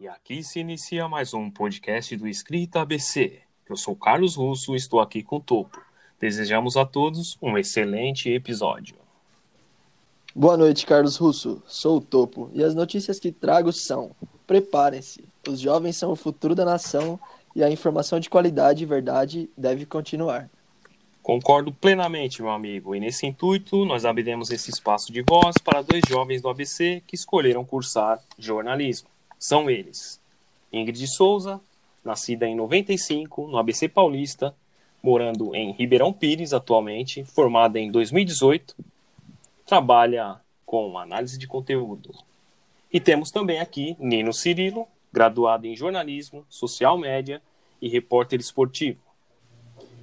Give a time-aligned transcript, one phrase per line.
[0.00, 3.40] E aqui se inicia mais um podcast do Escrita ABC.
[3.68, 5.82] Eu sou Carlos Russo e estou aqui com o Topo.
[6.20, 8.94] Desejamos a todos um excelente episódio.
[10.32, 11.60] Boa noite, Carlos Russo.
[11.66, 14.12] Sou o Topo e as notícias que trago são:
[14.46, 17.18] preparem-se, os jovens são o futuro da nação
[17.56, 20.48] e a informação de qualidade e verdade deve continuar.
[21.20, 26.02] Concordo plenamente, meu amigo, e nesse intuito nós abriremos esse espaço de voz para dois
[26.08, 29.08] jovens do ABC que escolheram cursar jornalismo.
[29.38, 30.20] São eles:
[30.72, 31.60] Ingrid Souza,
[32.04, 34.54] nascida em 95 no ABC Paulista,
[35.02, 38.74] morando em Ribeirão Pires atualmente, formada em 2018,
[39.64, 42.14] trabalha com análise de conteúdo.
[42.92, 47.40] E temos também aqui Nino Cirilo, graduado em jornalismo, social média
[47.80, 49.00] e repórter esportivo.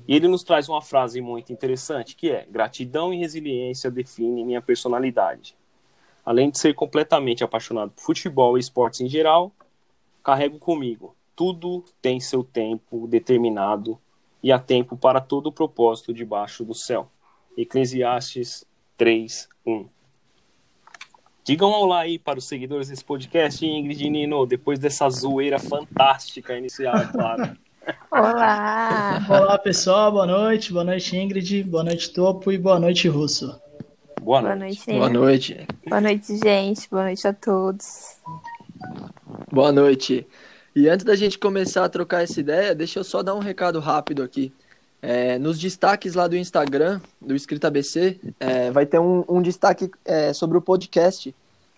[0.07, 4.62] E ele nos traz uma frase muito interessante que é: gratidão e resiliência definem minha
[4.62, 5.55] personalidade.
[6.25, 9.52] Além de ser completamente apaixonado por futebol e esportes em geral,
[10.23, 11.15] carrego comigo.
[11.35, 13.99] Tudo tem seu tempo determinado
[14.41, 17.12] e há tempo para todo o propósito debaixo do céu.
[17.55, 18.65] Eclesiastes
[18.98, 19.87] 3, 1.
[21.43, 25.59] Digam um olá aí para os seguidores desse podcast, Ingrid e Nino, depois dessa zoeira
[25.59, 27.57] fantástica inicial, é claro.
[28.09, 29.23] Olá!
[29.29, 30.73] Olá, pessoal, boa noite.
[30.73, 31.63] Boa noite, Ingrid.
[31.63, 32.51] Boa noite, Topo.
[32.51, 33.62] E boa noite, Russo.
[34.21, 34.88] Boa Boa noite.
[34.88, 35.68] noite, Boa noite.
[35.88, 36.90] Boa noite, gente.
[36.90, 38.18] Boa noite a todos.
[39.52, 40.27] Boa noite.
[40.76, 43.80] E antes da gente começar a trocar essa ideia, deixa eu só dar um recado
[43.80, 44.52] rápido aqui.
[45.02, 49.91] É, nos destaques lá do Instagram, do Escrita ABC, é, vai ter um, um destaque
[50.04, 51.34] é, sobre o podcast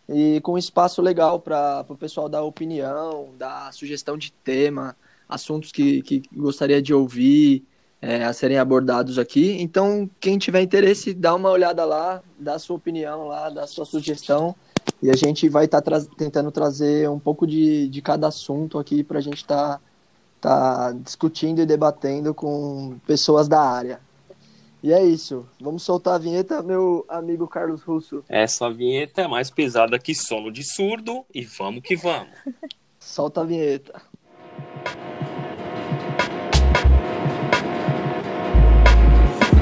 [0.08, 4.96] e com um espaço legal para o pessoal dar opinião, dar sugestão de tema,
[5.28, 7.66] assuntos que, que gostaria de ouvir,
[8.02, 9.58] é, a serem abordados aqui.
[9.62, 13.68] Então, quem tiver interesse, dá uma olhada lá, dá a sua opinião lá, dá a
[13.68, 14.56] sua sugestão.
[15.02, 15.82] E a gente vai estar
[16.18, 19.82] tentando trazer um pouco de, de cada assunto aqui para a gente estar
[20.40, 24.00] tá, discutindo e debatendo com pessoas da área.
[24.82, 25.48] E é isso.
[25.60, 28.24] Vamos soltar a vinheta, meu amigo Carlos Russo.
[28.30, 32.30] Essa vinheta é mais pesada que sono de surdo e vamos que vamos.
[33.00, 34.02] Solta a vinheta.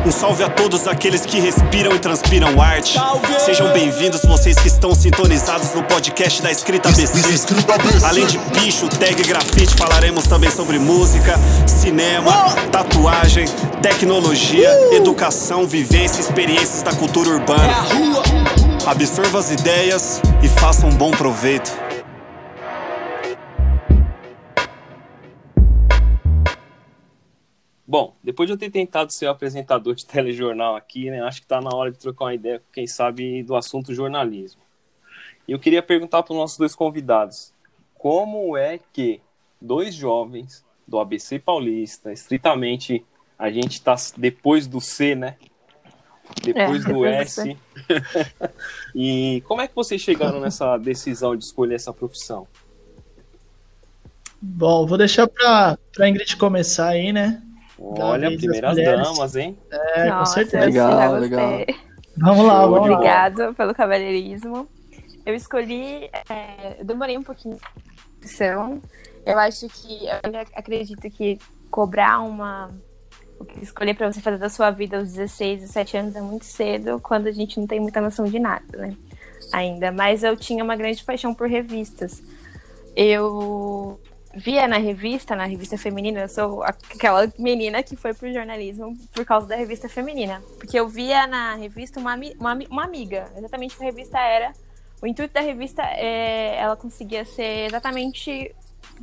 [0.06, 2.96] Um salve a todos aqueles que respiram e transpiram arte.
[3.44, 7.48] Sejam bem-vindos vocês que estão sintonizados no podcast da Escrita BC.
[8.06, 12.32] Além de bicho, tag e grafite, falaremos também sobre música, cinema,
[12.72, 13.48] tatuagem,
[13.82, 17.74] tecnologia, educação, vivência e experiências da cultura urbana.
[18.86, 21.85] Absorva as ideias e faça um bom proveito.
[27.96, 31.46] Bom, depois de eu ter tentado ser o apresentador de telejornal aqui, né, acho que
[31.46, 34.62] está na hora de trocar uma ideia, quem sabe, do assunto jornalismo.
[35.48, 37.54] E eu queria perguntar para os nossos dois convidados,
[37.98, 39.22] como é que
[39.62, 43.06] dois jovens do ABC Paulista, estritamente
[43.40, 45.38] a gente está depois do C, né?
[46.44, 47.58] Depois É, do S.
[48.94, 52.46] e como é que vocês chegaram nessa decisão de escolher essa profissão?
[54.42, 57.42] Bom, vou deixar para a Ingrid começar aí, né?
[57.80, 59.58] Olha, primeiras damas, hein?
[59.72, 60.58] É, com Nossa, certeza.
[60.58, 61.66] eu Legal, legal.
[62.18, 62.96] Vamos lá, vamos lá.
[62.96, 64.68] Obrigada pelo cavalheirismo.
[65.26, 67.58] Eu escolhi, é, eu demorei um pouquinho
[68.26, 68.82] opção.
[69.26, 72.72] Eu acho que, eu acredito que cobrar uma.
[73.40, 76.46] o que Escolher para você fazer da sua vida aos 16, 17 anos é muito
[76.46, 78.96] cedo, quando a gente não tem muita noção de nada, né?
[79.54, 79.92] Ainda.
[79.92, 82.24] Mas eu tinha uma grande paixão por revistas.
[82.96, 84.00] Eu
[84.36, 89.24] via na revista, na revista feminina, eu sou aquela menina que foi pro jornalismo por
[89.26, 90.42] causa da revista feminina.
[90.58, 94.52] Porque eu via na revista uma, uma, uma amiga, exatamente o que a revista era.
[95.02, 98.54] O intuito da revista é ela conseguia ser exatamente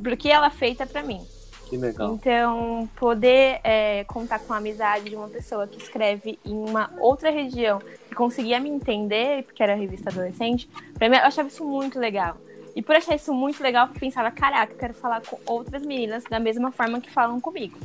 [0.01, 1.25] pro que ela é feita pra mim.
[1.69, 2.13] Que legal.
[2.13, 7.31] Então, poder é, contar com a amizade de uma pessoa que escreve em uma outra
[7.31, 11.97] região que conseguia me entender, porque era revista adolescente, pra mim eu achava isso muito
[11.97, 12.37] legal.
[12.75, 16.39] E por achar isso muito legal, eu pensava, caraca, quero falar com outras meninas da
[16.39, 17.77] mesma forma que falam comigo.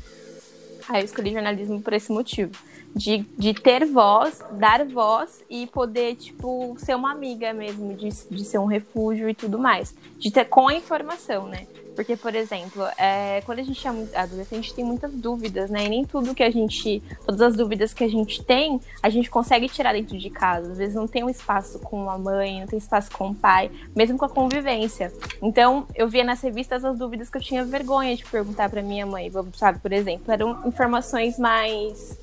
[0.89, 2.53] Aí eu escolhi jornalismo por esse motivo.
[2.97, 8.45] De, de ter voz, dar voz e poder, tipo, ser uma amiga mesmo, de, de
[8.45, 9.95] ser um refúgio e tudo mais.
[10.19, 11.67] De ter com a informação, né?
[11.99, 13.91] Porque, por exemplo, é, quando a gente é
[14.21, 15.85] adolescente, tem muitas dúvidas, né?
[15.85, 17.03] E nem tudo que a gente.
[17.27, 20.71] Todas as dúvidas que a gente tem, a gente consegue tirar dentro de casa.
[20.71, 23.69] Às vezes não tem um espaço com a mãe, não tem espaço com o pai,
[23.97, 25.13] mesmo com a convivência.
[25.43, 29.05] Então, eu via nas revistas as dúvidas que eu tinha vergonha de perguntar pra minha
[29.05, 29.81] mãe, sabe?
[29.81, 32.17] Por exemplo, eram informações mais.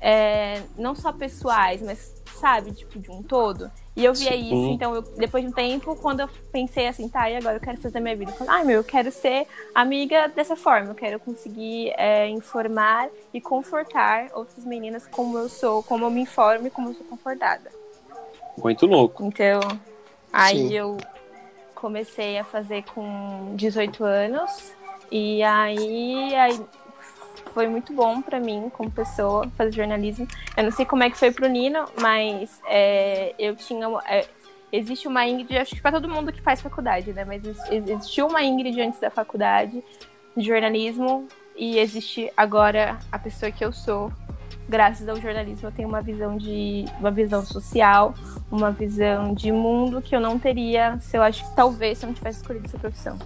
[0.00, 3.70] é, não só pessoais, mas, sabe, tipo, de um todo.
[3.96, 7.30] E eu via isso, então eu, depois de um tempo, quando eu pensei assim, tá,
[7.30, 8.32] e agora eu quero fazer minha vida?
[8.32, 13.08] Eu falei, ai meu, eu quero ser amiga dessa forma, eu quero conseguir é, informar
[13.32, 17.06] e confortar outras meninas como eu sou, como eu me informo e como eu sou
[17.06, 17.70] confortada.
[18.58, 19.24] Muito louco.
[19.24, 19.60] Então,
[20.32, 20.74] aí Sim.
[20.74, 20.96] eu
[21.76, 24.72] comecei a fazer com 18 anos,
[25.08, 26.60] e aí, aí
[27.54, 30.26] foi muito bom para mim como pessoa fazer jornalismo.
[30.56, 33.86] Eu não sei como é que foi pro Nino, mas é, eu tinha.
[34.06, 34.26] É,
[34.72, 37.24] existe uma Ingrid, acho que para todo mundo que faz faculdade, né?
[37.24, 39.82] Mas existiu uma Ingrid antes da faculdade
[40.36, 44.12] de jornalismo e existe agora a pessoa que eu sou.
[44.66, 48.14] Graças ao jornalismo, eu tenho uma visão de uma visão social,
[48.50, 52.08] uma visão de mundo que eu não teria se eu acho que talvez se eu
[52.08, 53.18] não tivesse escolhido essa profissão.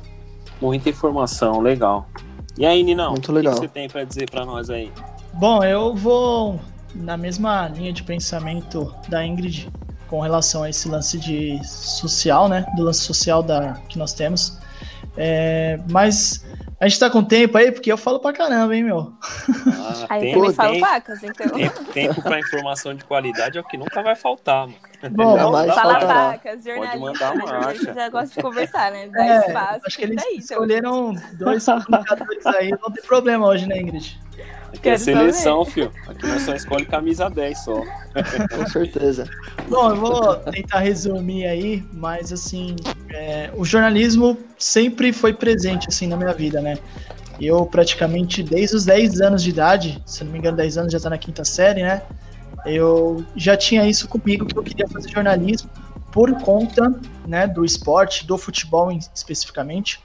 [0.61, 2.09] Muita informação, legal.
[2.57, 3.53] E aí, Ninão, Muito legal.
[3.53, 4.91] o que você tem para dizer para nós aí?
[5.35, 6.61] Bom, eu vou
[6.95, 9.71] na mesma linha de pensamento da Ingrid
[10.09, 12.65] com relação a esse lance de social, né?
[12.77, 14.59] Do lance social da, que nós temos.
[15.17, 16.45] É, mas
[16.81, 19.13] a gente tá com tempo aí, porque eu falo pra caramba, hein, meu?
[19.67, 21.49] Ah, aí eu também falo pacas, então.
[21.49, 24.79] Tempo, tempo pra informação de qualidade é o que nunca vai faltar, mano.
[25.11, 26.99] Bom, não, fala pacas, jornalista.
[26.99, 27.95] Pode mandar uma acha.
[27.95, 29.09] já gosta de conversar, né?
[29.09, 29.81] Dá é, espaço.
[29.87, 30.41] Acho que eles daí, então.
[30.41, 34.21] escolheram dois comunicadores aí, não tem problema hoje, né, Ingrid?
[34.73, 35.91] Aqui é seleção, filho.
[36.07, 37.83] Aqui nós só escolhe camisa 10 só.
[38.55, 39.29] Com certeza.
[39.69, 42.77] Bom, eu vou tentar resumir aí, mas assim,
[43.11, 46.79] é, o jornalismo sempre foi presente assim na minha vida, né?
[47.41, 51.01] Eu praticamente desde os 10 anos de idade, se não me engano, 10 anos já
[51.01, 52.03] tá na quinta série, né?
[52.67, 55.71] Eu já tinha isso comigo que eu queria fazer jornalismo
[56.13, 56.83] por conta,
[57.27, 60.01] né, do esporte, do futebol especificamente.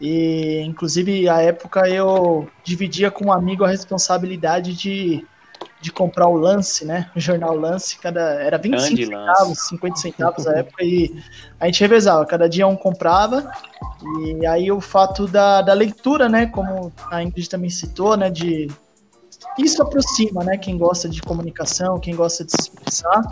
[0.00, 5.26] E, inclusive, à época eu dividia com um amigo a responsabilidade de,
[5.80, 7.10] de comprar o Lance, né?
[7.14, 9.68] O jornal Lance, cada, era 25 Grande centavos, lance.
[9.68, 11.22] 50 centavos à época, e
[11.60, 13.50] a gente revezava, cada dia um comprava.
[14.24, 16.46] E aí o fato da, da leitura, né?
[16.46, 18.30] Como a Ingrid também citou, né?
[18.30, 18.68] De
[19.58, 20.56] isso aproxima, né?
[20.56, 23.22] Quem gosta de comunicação, quem gosta de se expressar.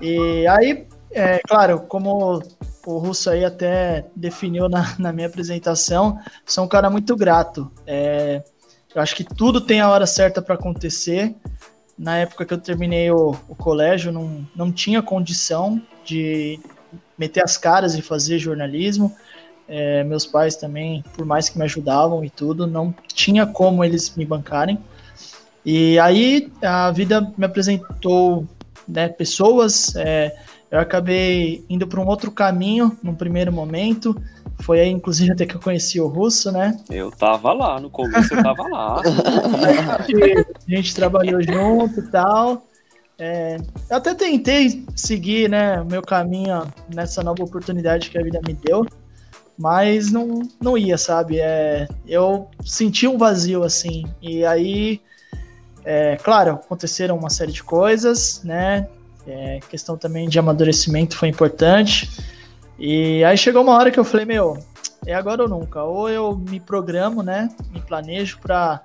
[0.00, 2.42] E aí, é claro, como
[2.86, 7.70] o Russo aí até definiu na, na minha apresentação, sou um cara muito grato.
[7.86, 8.42] É,
[8.96, 11.34] eu acho que tudo tem a hora certa para acontecer.
[11.98, 16.58] Na época que eu terminei o, o colégio, não, não tinha condição de
[17.18, 19.14] meter as caras e fazer jornalismo.
[19.68, 24.16] É, meus pais também, por mais que me ajudavam e tudo, não tinha como eles
[24.16, 24.78] me bancarem.
[25.62, 28.46] E aí a vida me apresentou
[28.88, 30.34] né, pessoas, é,
[30.70, 34.20] eu acabei indo para um outro caminho num primeiro momento.
[34.60, 36.78] Foi aí, inclusive, até que eu conheci o Russo, né?
[36.90, 39.00] Eu tava lá, no começo eu tava lá.
[40.66, 42.62] a gente trabalhou junto e tal.
[43.18, 43.56] É,
[43.88, 48.52] eu até tentei seguir né, o meu caminho nessa nova oportunidade que a vida me
[48.52, 48.84] deu,
[49.56, 51.38] mas não, não ia, sabe?
[51.38, 54.04] É, eu senti um vazio assim.
[54.20, 55.00] E aí,
[55.84, 58.86] é, claro, aconteceram uma série de coisas, né?
[59.26, 62.10] É, questão também de amadurecimento foi importante.
[62.78, 64.58] E aí chegou uma hora que eu falei, meu,
[65.06, 65.82] é agora ou nunca.
[65.82, 67.48] Ou eu me programo, né?
[67.72, 68.82] Me planejo para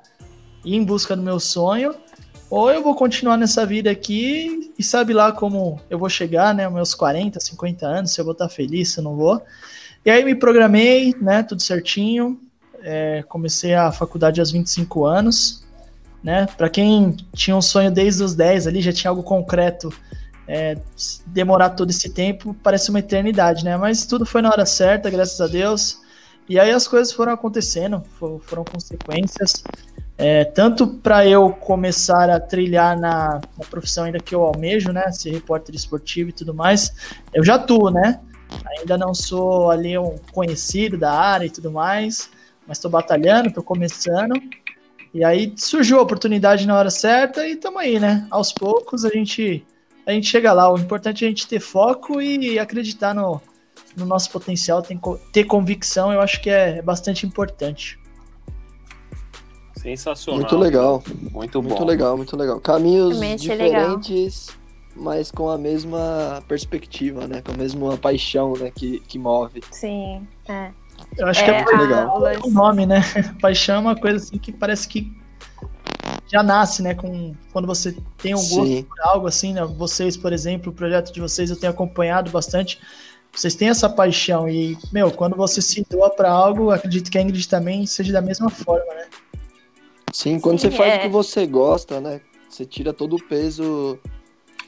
[0.63, 1.95] ir em busca do meu sonho,
[2.49, 6.69] ou eu vou continuar nessa vida aqui e sabe lá como eu vou chegar, né?
[6.69, 9.41] Meus 40, 50 anos, se eu vou estar feliz, se eu não vou.
[10.05, 11.43] E aí me programei, né?
[11.43, 12.39] Tudo certinho.
[12.83, 15.63] É, comecei a faculdade aos 25 anos,
[16.23, 16.47] né?
[16.57, 19.93] Para quem tinha um sonho desde os 10 ali, já tinha algo concreto
[20.53, 20.77] é,
[21.27, 23.77] demorar todo esse tempo parece uma eternidade, né?
[23.77, 26.01] Mas tudo foi na hora certa, graças a Deus.
[26.49, 29.63] E aí as coisas foram acontecendo, foram consequências.
[30.17, 35.09] É, tanto para eu começar a trilhar na, na, profissão ainda que eu almejo, né?
[35.13, 36.93] Ser repórter esportivo e tudo mais,
[37.33, 38.19] eu já atuo, né?
[38.77, 42.29] Ainda não sou ali um conhecido da área e tudo mais,
[42.67, 44.33] mas estou batalhando, estou começando.
[45.13, 48.27] E aí surgiu a oportunidade na hora certa e estamos aí, né?
[48.29, 49.65] Aos poucos a gente
[50.05, 50.71] a gente chega lá.
[50.71, 53.41] O importante é a gente ter foco e acreditar no,
[53.95, 54.99] no nosso potencial, tem,
[55.31, 57.99] ter convicção, eu acho que é bastante importante.
[59.75, 60.41] Sensacional.
[60.41, 61.03] Muito legal.
[61.31, 61.69] Muito bom.
[61.69, 62.59] Muito legal, muito legal.
[62.59, 64.95] Caminhos diferentes, legal.
[64.95, 67.41] mas com a mesma perspectiva, né?
[67.41, 68.71] Com a mesma paixão, né?
[68.73, 69.61] Que, que move.
[69.71, 70.71] Sim, é.
[71.17, 72.21] Eu acho é, que é, é legal.
[72.43, 73.01] o nome, né?
[73.41, 75.11] Paixão é uma coisa assim que parece que
[76.31, 76.93] já nasce, né?
[76.95, 78.83] Com, quando você tem um gosto Sim.
[78.83, 79.65] por algo assim, né?
[79.65, 82.79] Vocês, por exemplo, o projeto de vocês eu tenho acompanhado bastante.
[83.33, 87.21] Vocês têm essa paixão e, meu, quando você se doa para algo, acredito que a
[87.21, 89.07] Ingrid também seja da mesma forma, né?
[90.13, 90.97] Sim, quando Sim, você faz é.
[90.97, 92.21] o que você gosta, né?
[92.49, 93.97] Você tira todo o peso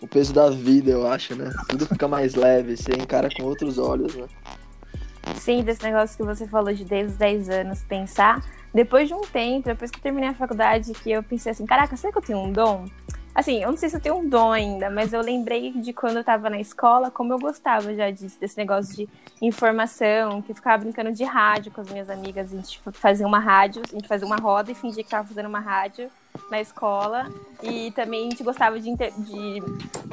[0.01, 1.49] o peso da vida, eu acho, né?
[1.69, 4.27] Tudo fica mais leve, você encara com outros olhos, né?
[5.35, 8.41] Sim, desse negócio que você falou de desde os 10 anos pensar.
[8.73, 11.95] Depois de um tempo, depois que eu terminei a faculdade, que eu pensei assim, caraca,
[11.95, 12.85] será que eu tenho um dom?
[13.35, 16.17] Assim, eu não sei se eu tenho um dom ainda, mas eu lembrei de quando
[16.17, 19.09] eu tava na escola, como eu gostava já disso, desse negócio de
[19.41, 22.53] informação, que eu ficava brincando de rádio com as minhas amigas.
[22.53, 25.47] A gente fazia uma rádio, a gente fazia uma roda e fingia que tava fazendo
[25.47, 26.09] uma rádio
[26.49, 27.29] na escola.
[27.61, 29.63] E também a gente gostava de, de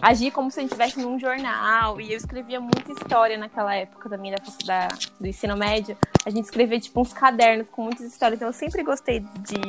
[0.00, 2.00] agir como se a gente estivesse num jornal.
[2.00, 5.96] E eu escrevia muita história naquela época também da, da, do ensino médio.
[6.24, 8.38] A gente escrevia tipo uns cadernos com muitas histórias.
[8.38, 9.60] Então eu sempre gostei de,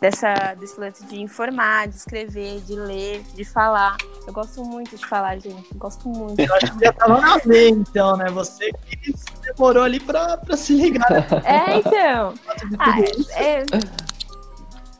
[0.00, 3.96] dessa, desse lance de informar, de escrever, de ler, de falar.
[4.26, 5.70] Eu gosto muito de falar, gente.
[5.72, 6.38] Eu gosto muito.
[6.40, 8.26] Eu acho que já tava na veia, então, né?
[8.30, 11.10] Você que demorou ali pra, pra se ligar.
[11.44, 12.34] É, então.
[12.78, 13.00] Ah,
[13.36, 13.64] é,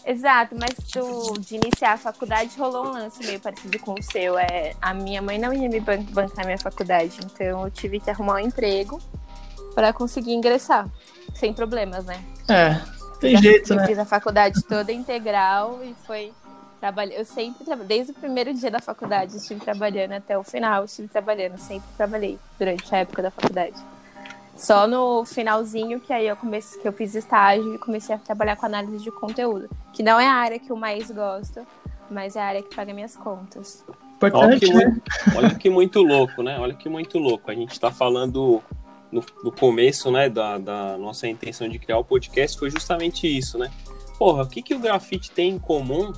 [0.06, 4.38] Exato, mas do, de iniciar a faculdade rolou um lance meio parecido com o seu.
[4.38, 8.34] É, a minha mãe não ia me bancar minha faculdade, então eu tive que arrumar
[8.34, 9.00] um emprego
[9.74, 10.88] para conseguir ingressar,
[11.34, 12.22] sem problemas, né?
[12.48, 12.80] É,
[13.18, 13.86] tem jeito, eu né?
[13.88, 16.32] fiz a faculdade toda integral e foi
[16.78, 17.16] trabalhar.
[17.16, 21.58] Eu sempre desde o primeiro dia da faculdade estive trabalhando até o final, estive trabalhando,
[21.58, 23.76] sempre trabalhei durante a época da faculdade.
[24.56, 28.56] Só no finalzinho que aí eu comecei, que eu fiz estágio e comecei a trabalhar
[28.56, 31.66] com análise de conteúdo, que não é a área que eu mais gosto,
[32.10, 33.84] mas é a área que paga minhas contas.
[34.32, 34.84] Olha que, né?
[34.86, 35.02] muito,
[35.36, 36.58] olha que muito louco, né?
[36.58, 37.50] Olha que muito louco.
[37.50, 38.62] A gente está falando
[39.12, 43.58] no, no, começo, né, da, da, nossa intenção de criar o podcast foi justamente isso,
[43.58, 43.70] né?
[44.18, 46.12] Porra, o que, que o grafite tem em comum,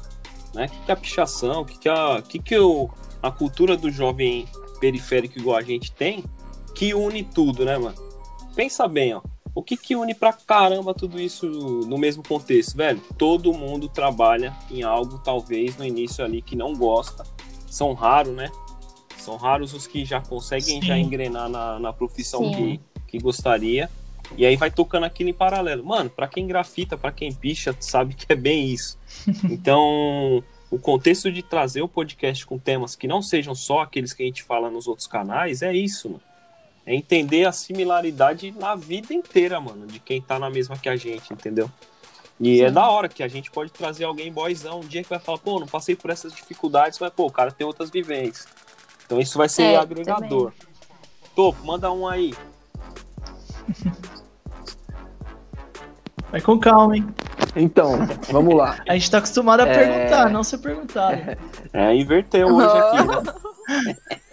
[0.54, 0.66] né?
[0.66, 2.88] O que, que a pichação, o que, que, a, que, que o,
[3.20, 4.46] a cultura do jovem
[4.78, 6.24] periférico igual a gente tem,
[6.76, 8.07] que une tudo, né, mano?
[8.58, 9.22] Pensa bem, ó.
[9.54, 13.00] O que, que une pra caramba tudo isso no mesmo contexto, velho?
[13.16, 17.24] Todo mundo trabalha em algo, talvez, no início ali, que não gosta.
[17.68, 18.50] São raros, né?
[19.16, 20.86] São raros os que já conseguem Sim.
[20.88, 23.88] já engrenar na, na profissão que, que gostaria.
[24.36, 25.84] E aí vai tocando aquilo em paralelo.
[25.84, 28.98] Mano, para quem grafita, para quem picha, sabe que é bem isso.
[29.48, 34.24] Então, o contexto de trazer o podcast com temas que não sejam só aqueles que
[34.24, 36.27] a gente fala nos outros canais é isso, mano.
[36.88, 40.96] É entender a similaridade na vida inteira, mano, de quem tá na mesma que a
[40.96, 41.70] gente, entendeu?
[42.40, 42.64] E é Sim.
[42.64, 45.36] é da hora que a gente pode trazer alguém boyzão um dia que vai falar,
[45.36, 48.48] pô, não passei por essas dificuldades, mas, pô, o cara tem outras vivências.
[49.04, 50.50] Então isso vai ser é, agregador.
[50.50, 50.74] Também.
[51.36, 52.32] Topo, manda um aí.
[56.30, 57.06] Vai com calma, hein?
[57.54, 57.98] Então,
[58.30, 58.82] vamos lá.
[58.88, 59.74] A gente tá acostumado a é...
[59.74, 61.36] perguntar, não ser perguntado.
[61.70, 64.18] É, inverteu hoje aqui, né?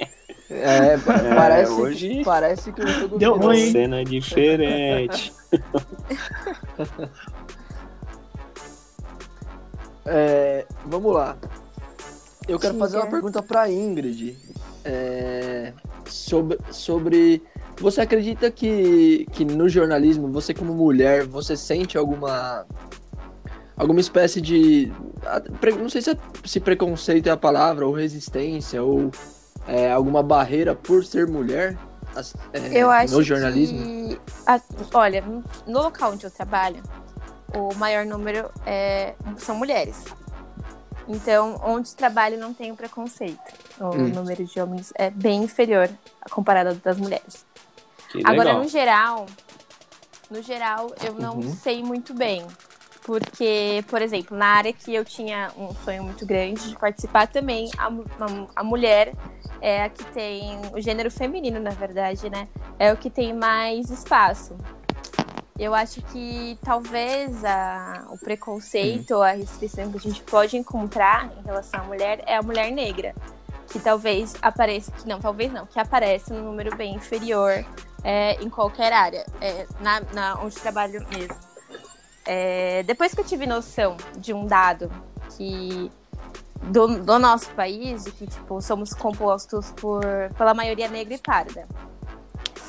[0.55, 3.71] É, é, parece, é, hoje parece que eu tô Deu ruim.
[3.71, 5.33] Cena diferente.
[10.05, 11.37] é, vamos lá.
[12.47, 14.37] Eu quero fazer uma pergunta para Ingrid
[14.83, 15.73] é,
[16.05, 17.41] sobre, sobre
[17.79, 22.65] você acredita que, que no jornalismo, você como mulher, você sente alguma
[23.75, 24.89] alguma espécie de
[25.77, 29.11] não sei se, é, se preconceito é a palavra ou resistência ou
[29.67, 31.77] é, alguma barreira por ser mulher
[32.53, 33.79] é, eu acho no jornalismo?
[33.79, 34.61] Que, a,
[34.93, 35.23] olha,
[35.67, 36.81] no local onde eu trabalho,
[37.53, 40.03] o maior número é, são mulheres.
[41.07, 43.39] Então, onde trabalho não tem preconceito.
[43.79, 44.07] O hum.
[44.07, 45.89] número de homens é bem inferior
[46.31, 47.45] comparado ao das mulheres.
[48.23, 49.25] Agora, no geral,
[50.31, 51.55] no geral, eu não uhum.
[51.55, 52.45] sei muito bem.
[53.05, 57.69] Porque, por exemplo, na área que eu tinha um sonho muito grande de participar também,
[57.77, 59.13] a, a, a mulher
[59.61, 62.47] é a que tem o gênero feminino, na verdade, né?
[62.79, 64.57] É o que tem mais espaço.
[65.57, 71.43] Eu acho que talvez a, o preconceito, a restrição que a gente pode encontrar em
[71.45, 73.13] relação à mulher é a mulher negra,
[73.67, 77.63] que talvez apareça, que não, talvez não, que aparece num número bem inferior
[78.03, 81.54] é, em qualquer área, é, na, na, onde trabalho mesmo.
[82.25, 84.91] É, depois que eu tive noção de um dado
[85.37, 85.91] que
[86.63, 90.03] do, do nosso país, de que tipo, somos compostos por,
[90.37, 91.67] pela maioria negra e parda.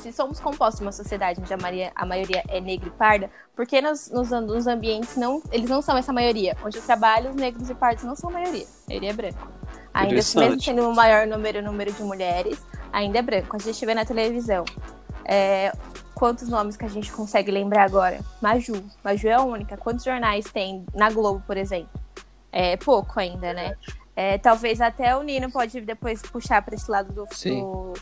[0.01, 3.65] Se somos compostos uma sociedade onde a maioria, a maioria é negra e parda, por
[3.65, 6.55] que nos, nos, nos, ambientes não, eles não são essa maioria?
[6.63, 8.65] Onde eu trabalho, os negros e pardos não são a maioria.
[8.65, 9.51] A maioria é branco.
[9.93, 13.55] Ainda mesmo sendo o um maior número, número de mulheres, ainda é branco.
[13.55, 14.63] A gente vê na televisão.
[15.27, 15.71] É,
[16.15, 18.21] quantos nomes que a gente consegue lembrar agora?
[18.41, 18.83] Maju.
[19.03, 19.77] Maju é a única.
[19.77, 22.07] Quantos jornais tem na Globo, por exemplo?
[22.51, 23.75] é pouco ainda, né?
[24.15, 27.93] É, talvez até o Nino pode depois puxar para esse lado do, do,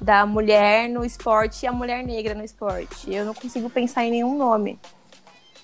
[0.00, 3.12] da mulher no esporte e a mulher negra no esporte.
[3.12, 4.80] Eu não consigo pensar em nenhum nome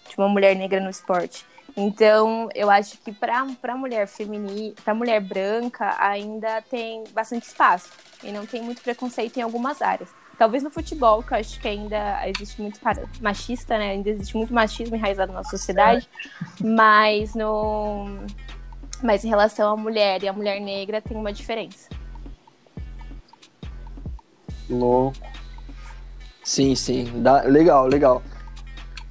[0.08, 1.44] de uma mulher negra no esporte.
[1.76, 7.90] Então, eu acho que para a mulher feminina, para mulher branca, ainda tem bastante espaço
[8.23, 10.08] e não tem muito preconceito em algumas áreas.
[10.38, 12.78] Talvez no futebol, que eu acho que ainda existe muito
[13.21, 13.93] machista, né?
[13.93, 16.09] Ainda existe muito machismo enraizado na sociedade,
[16.61, 18.07] mas no
[19.02, 21.88] mas em relação à mulher e à mulher negra tem uma diferença.
[24.69, 25.16] Louco.
[26.43, 27.23] Sim, sim.
[27.23, 28.23] Dá, legal, legal.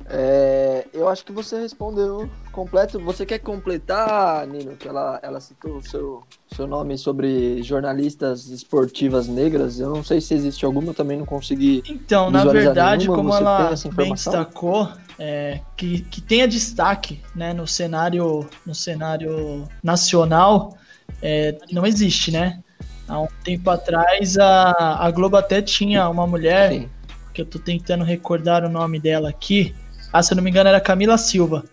[0.07, 2.97] É, eu acho que você respondeu completo.
[3.01, 4.77] Você quer completar, Nino?
[4.77, 9.77] Que ela, ela citou o seu, seu nome sobre jornalistas esportivas negras.
[9.79, 11.83] Eu não sei se existe alguma, eu também não consegui.
[11.87, 13.17] Então, na verdade, nenhuma.
[13.17, 13.29] como
[13.73, 20.77] você ela bem destacou, é, que, que tenha destaque né, no cenário no cenário nacional,
[21.21, 22.63] é, não existe, né?
[23.07, 26.89] Há um tempo atrás, a, a Globo até tinha uma mulher, Sim.
[27.33, 29.75] que eu tô tentando recordar o nome dela aqui,
[30.11, 31.65] ah, se eu não me engano, era Camila Silva.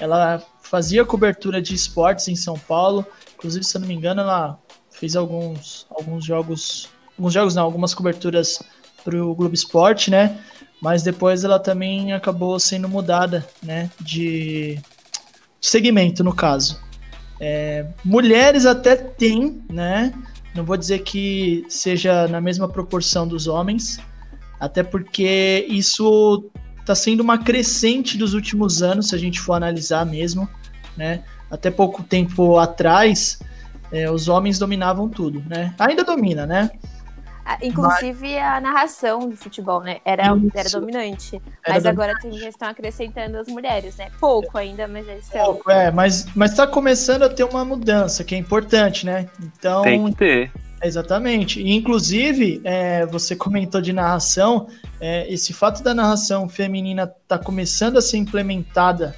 [0.00, 3.06] Ela fazia cobertura de esportes em São Paulo.
[3.34, 4.58] Inclusive, se eu não me engano, ela
[4.90, 6.88] fez alguns, alguns jogos.
[7.16, 8.62] Alguns jogos não, algumas coberturas
[9.04, 10.40] para o Globo Esporte, né?
[10.80, 13.90] Mas depois ela também acabou sendo mudada, né?
[14.00, 14.80] De
[15.60, 16.80] segmento, no caso.
[17.38, 20.12] É, mulheres até tem, né?
[20.54, 23.98] Não vou dizer que seja na mesma proporção dos homens,
[24.58, 30.04] até porque isso está sendo uma crescente dos últimos anos, se a gente for analisar
[30.04, 30.48] mesmo,
[30.96, 31.22] né?
[31.50, 33.40] Até pouco tempo atrás,
[33.92, 35.74] é, os homens dominavam tudo, né?
[35.78, 36.70] Ainda domina, né?
[37.44, 38.44] Ah, inclusive mas...
[38.44, 39.98] a narração do futebol, né?
[40.04, 41.36] Era, era dominante.
[41.64, 41.88] Era mas dominante.
[41.88, 44.08] agora tem, estão acrescentando as mulheres, né?
[44.20, 45.44] Pouco ainda, mas eles estão.
[45.46, 49.28] Pouco, é, mas, mas tá começando a ter uma mudança, que é importante, né?
[49.42, 49.82] Então.
[49.82, 50.52] Tem que ter.
[50.82, 51.60] Exatamente.
[51.60, 54.66] E, inclusive, é, você comentou de narração,
[55.00, 59.14] é, esse fato da narração feminina estar tá começando a ser implementada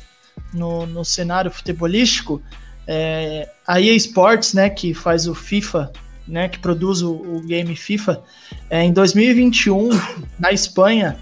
[0.52, 2.42] no, no cenário futebolístico,
[2.86, 5.92] é, a EA Sports, né, que faz o FIFA,
[6.26, 8.22] né, que produz o, o game FIFA,
[8.68, 9.90] é, em 2021,
[10.38, 11.18] na Espanha,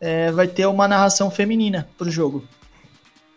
[0.00, 2.44] é, vai ter uma narração feminina para o jogo.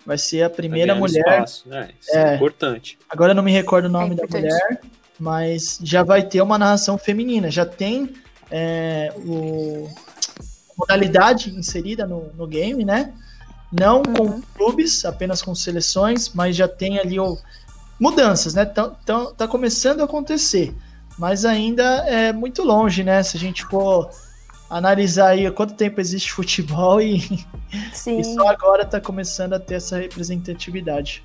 [0.06, 1.20] Vai ser a primeira mulher.
[1.20, 1.90] Espaço, né?
[2.00, 2.98] Isso é, é importante.
[3.10, 4.80] Agora eu não me recordo o nome da mulher
[5.20, 8.14] mas já vai ter uma narração feminina, já tem
[8.52, 9.90] é, o
[10.78, 13.14] modalidade inserida no, no game, né?
[13.72, 14.42] Não com uhum.
[14.56, 17.38] clubes, apenas com seleções, mas já tem ali o,
[18.00, 18.66] mudanças, né?
[18.66, 20.76] Tão, tá começando a acontecer,
[21.18, 23.24] mas ainda é muito longe, né?
[23.24, 24.10] Se a gente for
[24.70, 27.18] analisar aí quanto tempo existe futebol e,
[28.08, 31.24] e só agora está começando a ter essa representatividade.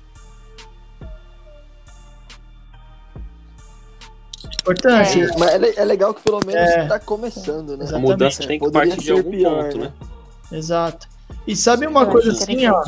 [4.63, 5.21] Importante.
[5.21, 5.37] É.
[5.37, 6.87] Mas é, é, legal que pelo menos está é.
[6.87, 7.85] Tá começando, né?
[7.93, 9.91] A mudança tem que partir de algum pior, ponto, né?
[10.49, 10.57] né?
[10.57, 11.07] Exato.
[11.45, 12.81] E sabe uma coisa assim, ó.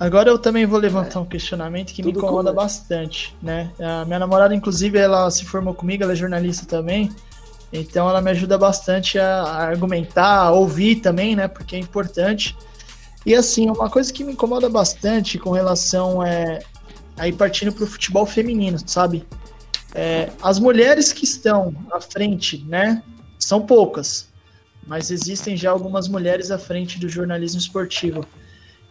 [0.00, 2.60] Agora eu também vou levantar um questionamento que Tudo me incomoda como...
[2.60, 3.70] bastante, né?
[3.78, 7.08] A minha namorada, inclusive, ela se formou comigo, ela é jornalista também.
[7.72, 11.46] Então ela me ajuda bastante a argumentar, a ouvir também, né?
[11.46, 12.56] Porque é importante.
[13.24, 16.58] E assim, uma coisa que me incomoda bastante com relação é
[17.16, 19.24] aí partindo para o futebol feminino, sabe?
[19.94, 23.02] É, as mulheres que estão à frente, né,
[23.38, 24.28] são poucas,
[24.86, 28.24] mas existem já algumas mulheres à frente do jornalismo esportivo.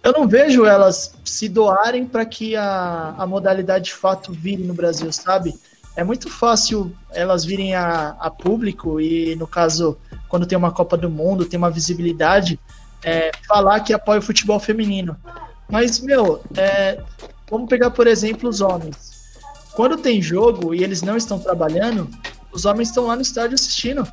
[0.03, 4.73] Eu não vejo elas se doarem para que a, a modalidade de fato vire no
[4.73, 5.53] Brasil, sabe?
[5.95, 9.97] É muito fácil elas virem a, a público e, no caso,
[10.29, 12.59] quando tem uma Copa do Mundo, tem uma visibilidade,
[13.03, 15.17] é, falar que apoia o futebol feminino.
[15.69, 17.01] Mas, meu, é,
[17.49, 19.10] vamos pegar, por exemplo, os homens
[19.73, 22.09] quando tem jogo e eles não estão trabalhando,
[22.51, 24.05] os homens estão lá no estádio assistindo.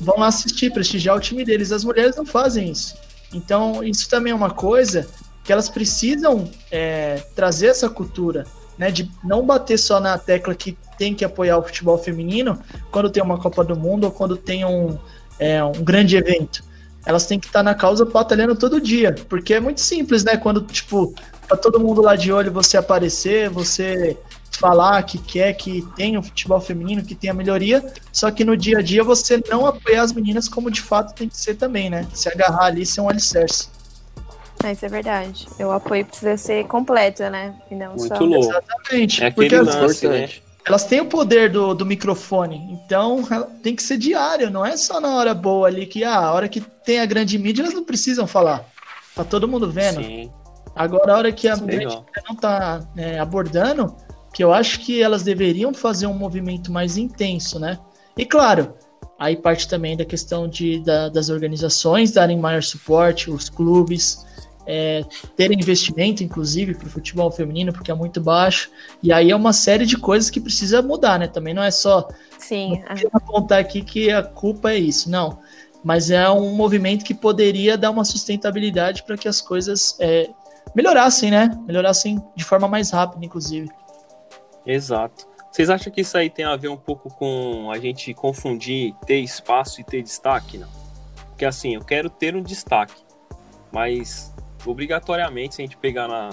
[0.00, 1.72] Vão lá assistir, prestigiar o time deles.
[1.72, 2.96] As mulheres não fazem isso.
[3.32, 5.06] Então, isso também é uma coisa
[5.44, 8.44] que elas precisam é, trazer essa cultura,
[8.76, 8.90] né?
[8.90, 13.22] De não bater só na tecla que tem que apoiar o futebol feminino quando tem
[13.22, 14.98] uma Copa do Mundo ou quando tem um,
[15.38, 16.62] é, um grande evento.
[17.06, 20.36] Elas têm que estar na causa batalhando todo dia, porque é muito simples, né?
[20.36, 21.14] Quando, tipo,
[21.48, 24.18] tá todo mundo lá de olho, você aparecer, você
[24.58, 28.78] falar que quer que tenha o futebol feminino, que tenha melhoria, só que no dia
[28.78, 32.06] a dia você não apoiar as meninas como de fato tem que ser também, né?
[32.12, 33.68] Se agarrar ali, ser um alicerce.
[34.62, 35.46] É, isso é verdade.
[35.58, 37.54] O apoio precisa ser completo, né?
[37.70, 38.22] E não Muito só...
[38.22, 38.50] louco.
[38.50, 39.24] Exatamente.
[39.24, 40.28] É porque lance, né?
[40.64, 43.22] elas têm o poder do, do microfone, então
[43.62, 46.48] tem que ser diário, não é só na hora boa ali que ah, a hora
[46.48, 48.64] que tem a grande mídia elas não precisam falar.
[49.14, 50.02] Tá todo mundo vendo.
[50.02, 50.30] Sim.
[50.76, 53.96] Agora a hora que a mídia não tá é, abordando,
[54.32, 57.78] que eu acho que elas deveriam fazer um movimento mais intenso, né?
[58.16, 58.74] E claro,
[59.18, 64.24] aí parte também da questão de, da, das organizações darem maior suporte, os clubes,
[64.66, 65.04] é,
[65.36, 68.70] ter investimento, inclusive, para o futebol feminino, porque é muito baixo.
[69.02, 71.26] E aí é uma série de coisas que precisa mudar, né?
[71.26, 72.82] Também não é só Sim.
[72.88, 75.38] Não apontar aqui que a culpa é isso, não.
[75.82, 80.30] Mas é um movimento que poderia dar uma sustentabilidade para que as coisas é,
[80.74, 81.50] melhorassem, né?
[81.66, 83.68] Melhorassem de forma mais rápida, inclusive.
[84.66, 85.26] Exato.
[85.50, 89.18] Vocês acham que isso aí tem a ver um pouco com a gente confundir ter
[89.18, 90.68] espaço e ter destaque, não?
[91.28, 93.02] Porque assim, eu quero ter um destaque,
[93.72, 94.32] mas
[94.64, 96.30] obrigatoriamente, se a gente pegar na,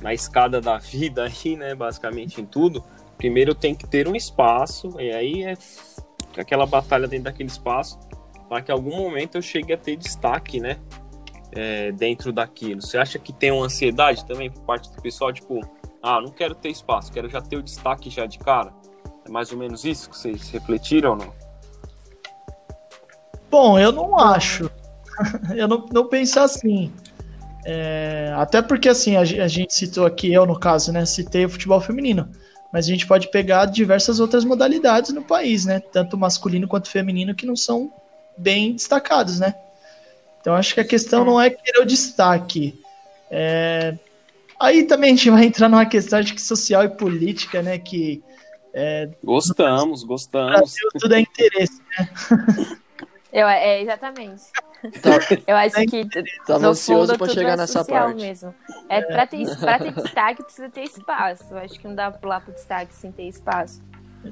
[0.00, 2.82] na escada da vida aí, né, basicamente em tudo,
[3.16, 5.54] primeiro eu tenho que ter um espaço, e aí é
[6.36, 7.98] aquela batalha dentro daquele espaço,
[8.48, 10.78] para que em algum momento eu chegue a ter destaque, né,
[11.52, 12.82] é, dentro daquilo.
[12.82, 15.60] Você acha que tem uma ansiedade também por parte do pessoal, tipo,
[16.02, 18.72] ah, não quero ter espaço, quero já ter o destaque já de cara?
[19.26, 21.32] É mais ou menos isso que vocês refletiram ou não?
[23.50, 24.70] Bom, eu não acho.
[25.56, 26.92] eu não, não penso assim.
[27.64, 31.50] É, até porque, assim, a, a, gente citou aqui, eu no caso, né, citei o
[31.50, 32.28] futebol feminino.
[32.72, 35.80] Mas a gente pode pegar diversas outras modalidades no país, né?
[35.80, 37.92] Tanto masculino quanto feminino, que não são
[38.36, 39.54] bem destacados, né?
[40.40, 42.80] Então acho que a questão não é querer o destaque.
[43.28, 43.96] É...
[44.60, 47.78] Aí também a gente vai entrar numa questão de que social e política, né?
[47.78, 48.22] Que
[48.74, 49.08] é...
[49.24, 50.52] gostamos, gostamos.
[50.52, 52.08] Brasil, tudo é interesse, né?
[53.32, 54.42] Eu, é, exatamente.
[55.02, 55.10] Tá.
[55.46, 56.04] Eu acho que
[56.46, 58.20] Tava no ansioso para chegar é nessa parte.
[58.20, 58.52] Mesmo.
[58.88, 61.44] É, Para ter, pra ter destaque, precisa ter espaço.
[61.50, 63.80] Eu acho que não dá pra pular pro destaque sem ter espaço.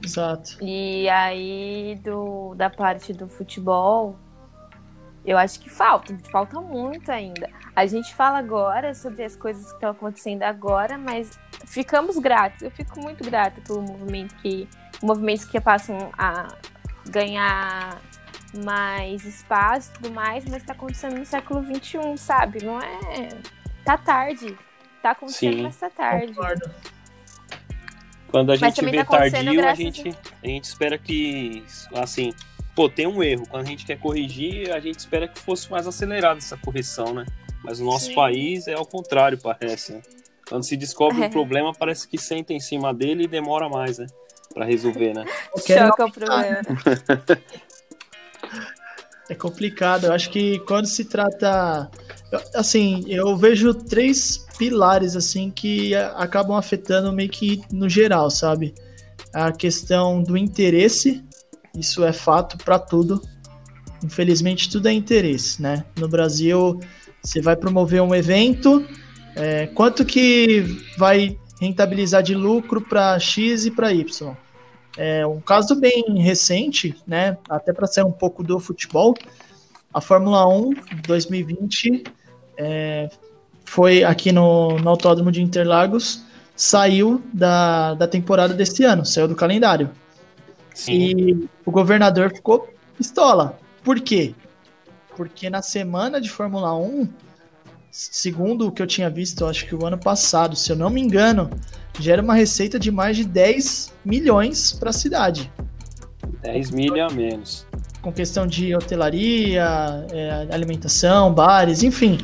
[0.03, 0.57] Exato.
[0.61, 4.19] E aí, do, da parte do futebol,
[5.29, 7.51] eu acho que falta, falta muito ainda.
[7.77, 12.63] A gente fala agora sobre as coisas que estão acontecendo agora, mas ficamos gratos.
[12.63, 14.67] Eu fico muito grata pelo movimento que
[15.03, 16.49] movimentos que passam a
[17.11, 18.01] ganhar
[18.65, 22.65] mais espaço e tudo mais, mas está acontecendo no século XXI, sabe?
[22.65, 23.29] Não é.
[23.85, 24.57] Tá tarde.
[25.03, 25.63] Tá acontecendo, Sim.
[25.63, 26.33] mas tá tarde.
[26.33, 26.71] Concordo.
[28.29, 30.09] Quando a gente vê tá tardio, a gente,
[30.43, 31.63] a gente espera que,
[31.95, 32.33] assim,
[32.79, 33.43] pô, tem um erro.
[33.51, 37.27] Quando a gente quer corrigir, a gente espera que fosse mais acelerada essa correção, né?
[37.65, 38.15] Mas o nosso Sim.
[38.15, 39.95] país é ao contrário, parece.
[39.95, 40.03] Né?
[40.49, 41.27] Quando se descobre o é.
[41.27, 44.07] um problema, parece que senta em cima dele e demora mais, né?
[44.55, 45.25] Pra resolver, né?
[45.59, 46.61] Choca o problema.
[49.29, 50.05] É complicado.
[50.05, 51.91] Eu acho que quando se trata.
[52.55, 58.73] Assim, eu vejo três pilares assim que acabam afetando meio que no geral, sabe?
[59.35, 61.25] A questão do interesse,
[61.79, 63.23] isso é fato para tudo.
[64.05, 65.85] Infelizmente, tudo é interesse, né?
[65.99, 66.81] No Brasil,
[67.23, 68.87] você vai promover um evento,
[69.35, 70.65] é, quanto que
[70.97, 74.35] vai rentabilizar de lucro para X e para Y?
[74.97, 77.37] É um caso bem recente, né?
[77.49, 79.15] Até para ser um pouco do futebol,
[79.93, 80.71] a Fórmula 1
[81.07, 82.05] 2020
[82.57, 83.09] é,
[83.65, 86.25] foi aqui no, no Autódromo de Interlagos,
[86.57, 89.91] saiu da, da temporada desse ano, saiu do calendário.
[90.79, 90.93] Sim.
[90.93, 93.59] E o governador ficou pistola.
[93.83, 94.33] Por quê?
[95.17, 97.09] Porque na semana de Fórmula 1,
[97.91, 101.01] segundo o que eu tinha visto, acho que o ano passado, se eu não me
[101.01, 101.51] engano,
[101.99, 105.53] gera uma receita de mais de 10 milhões para a cidade.
[106.43, 107.67] 10 milhões a menos.
[108.01, 109.67] Com questão de hotelaria,
[110.13, 112.19] é, alimentação, bares, enfim,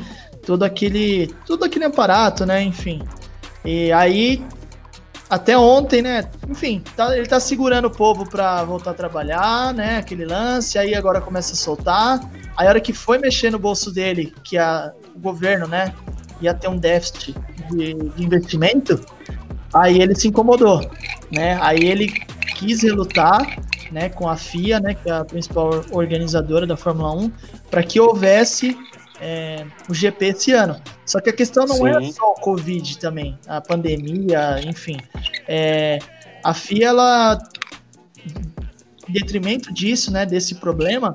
[0.45, 2.63] todo aquele, todo aquele aparato, né?
[2.63, 3.01] Enfim.
[3.65, 4.41] E aí,
[5.29, 6.29] até ontem, né?
[6.49, 9.97] Enfim, tá, ele tá segurando o povo para voltar a trabalhar, né?
[9.97, 12.19] Aquele lance, aí agora começa a soltar.
[12.55, 15.93] Aí a hora que foi mexer no bolso dele, que a, o governo, né,
[16.41, 17.35] ia ter um déficit
[17.71, 18.99] de, de investimento,
[19.75, 20.89] Aí ele se incomodou,
[21.29, 21.59] né?
[21.61, 22.07] Aí ele
[22.57, 23.59] quis relutar,
[23.91, 27.31] né, com a FIA, né, que é a principal organizadora da Fórmula 1,
[27.69, 28.77] para que houvesse
[29.19, 30.79] é, o GP esse ano.
[31.05, 32.09] Só que a questão não é Sim.
[32.09, 34.97] é só o Covid também, a pandemia, enfim.
[35.47, 35.99] É,
[36.43, 37.39] a FIA, ela,
[39.07, 41.13] em detrimento disso, né, desse problema,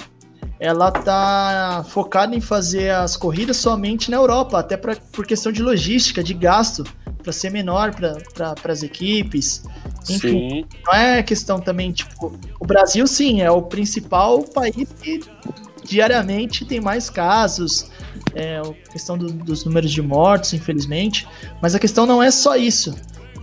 [0.58, 5.62] ela tá focada em fazer as corridas somente na Europa, até pra, por questão de
[5.62, 6.84] logística, de gasto
[7.22, 9.62] para ser menor para pra, as equipes.
[10.08, 10.64] Enfim, sim.
[10.84, 15.20] não é questão também, tipo, o Brasil sim é o principal país que
[15.84, 17.90] diariamente tem mais casos,
[18.34, 21.26] é, a questão do, dos números de mortos, infelizmente,
[21.60, 22.94] mas a questão não é só isso.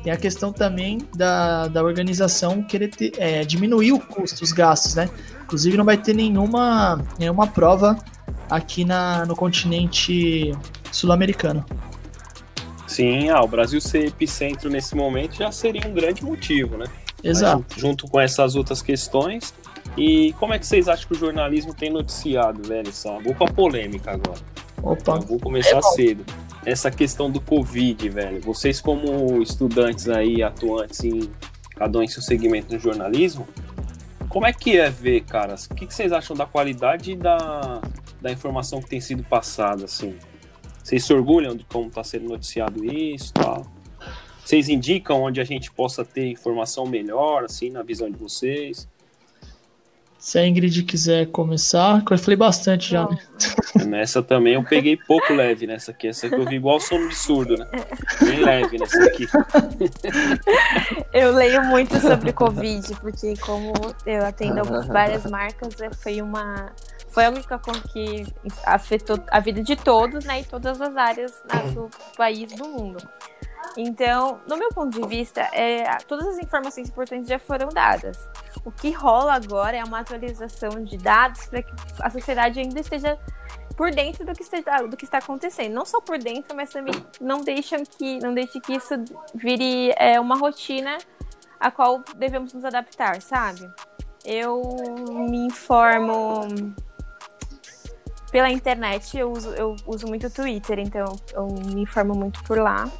[0.03, 4.95] Tem a questão também da, da organização querer ter, é, diminuir o custo, os gastos,
[4.95, 5.09] né?
[5.43, 7.97] Inclusive não vai ter nenhuma, nenhuma prova
[8.49, 10.53] aqui na, no continente
[10.91, 11.65] sul-americano.
[12.85, 16.85] Sim, ah, o Brasil ser epicentro nesse momento já seria um grande motivo, né?
[17.21, 17.65] Exato.
[17.69, 19.53] Mas, junto com essas outras questões.
[19.97, 24.11] E como é que vocês acham que o jornalismo tem noticiado, velho, essa boca polêmica
[24.11, 24.39] agora?
[24.83, 25.15] Opa.
[25.15, 26.23] Eu vou começar é cedo.
[26.63, 28.41] Essa questão do Covid, velho.
[28.41, 31.29] Vocês, como estudantes aí, atuantes em
[31.75, 33.47] cada um em seu segmento no jornalismo,
[34.29, 35.65] como é que é ver, caras?
[35.65, 37.81] O que, que vocês acham da qualidade da,
[38.21, 40.15] da informação que tem sido passada, assim?
[40.83, 43.65] Vocês se orgulham de como está sendo noticiado isso tal?
[44.43, 48.87] Vocês indicam onde a gente possa ter informação melhor, assim, na visão de vocês?
[50.19, 53.07] Se a Ingrid quiser começar, eu falei bastante já.
[53.07, 53.17] Né?
[53.85, 56.07] Nessa também eu peguei pouco leve nessa aqui.
[56.07, 57.67] Essa aqui eu vi igual sono de surdo, né?
[58.21, 59.27] Bem leve nessa aqui.
[61.13, 63.73] Eu leio muito sobre Covid, porque como
[64.05, 66.71] eu atendo várias marcas, é, foi uma.
[67.09, 67.59] Foi a única
[67.91, 68.25] que
[68.63, 70.41] afetou a vida de todos, né?
[70.41, 72.97] E todas as áreas né, do país do mundo.
[73.75, 78.17] Então, no meu ponto de vista, é, todas as informações importantes já foram dadas.
[78.63, 83.19] O que rola agora é uma atualização de dados para que a sociedade ainda esteja
[83.75, 85.73] por dentro do que, está, do que está acontecendo.
[85.73, 88.95] Não só por dentro, mas também não deixam que, não deixe que isso
[89.35, 90.97] vire é, uma rotina
[91.59, 93.69] a qual devemos nos adaptar, sabe?
[94.25, 94.61] Eu
[95.29, 96.47] me informo
[98.31, 102.57] pela internet, eu uso, eu uso muito o Twitter, então eu me informo muito por
[102.57, 102.91] lá.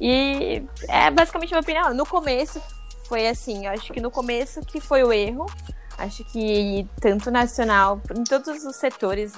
[0.00, 1.94] E é basicamente minha opinião.
[1.94, 2.60] No começo
[3.06, 5.46] foi assim, eu acho que no começo que foi o erro.
[5.96, 9.32] Acho que tanto nacional, em todos os setores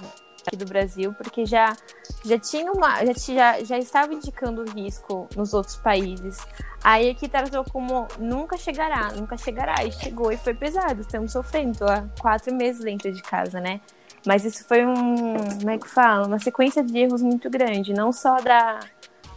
[0.46, 1.76] aqui do Brasil, porque já,
[2.24, 3.04] já tinha uma.
[3.04, 6.38] Já, já, já estava indicando risco nos outros países.
[6.82, 9.84] Aí aqui tratou como nunca chegará, nunca chegará.
[9.84, 11.00] E chegou e foi pesado.
[11.00, 11.84] Estamos sofrendo.
[11.84, 13.80] Há quatro meses dentro de casa, né?
[14.24, 15.36] Mas isso foi um.
[15.58, 16.26] Como é que fala?
[16.26, 17.92] Uma sequência de erros muito grande.
[17.92, 18.80] Não só da,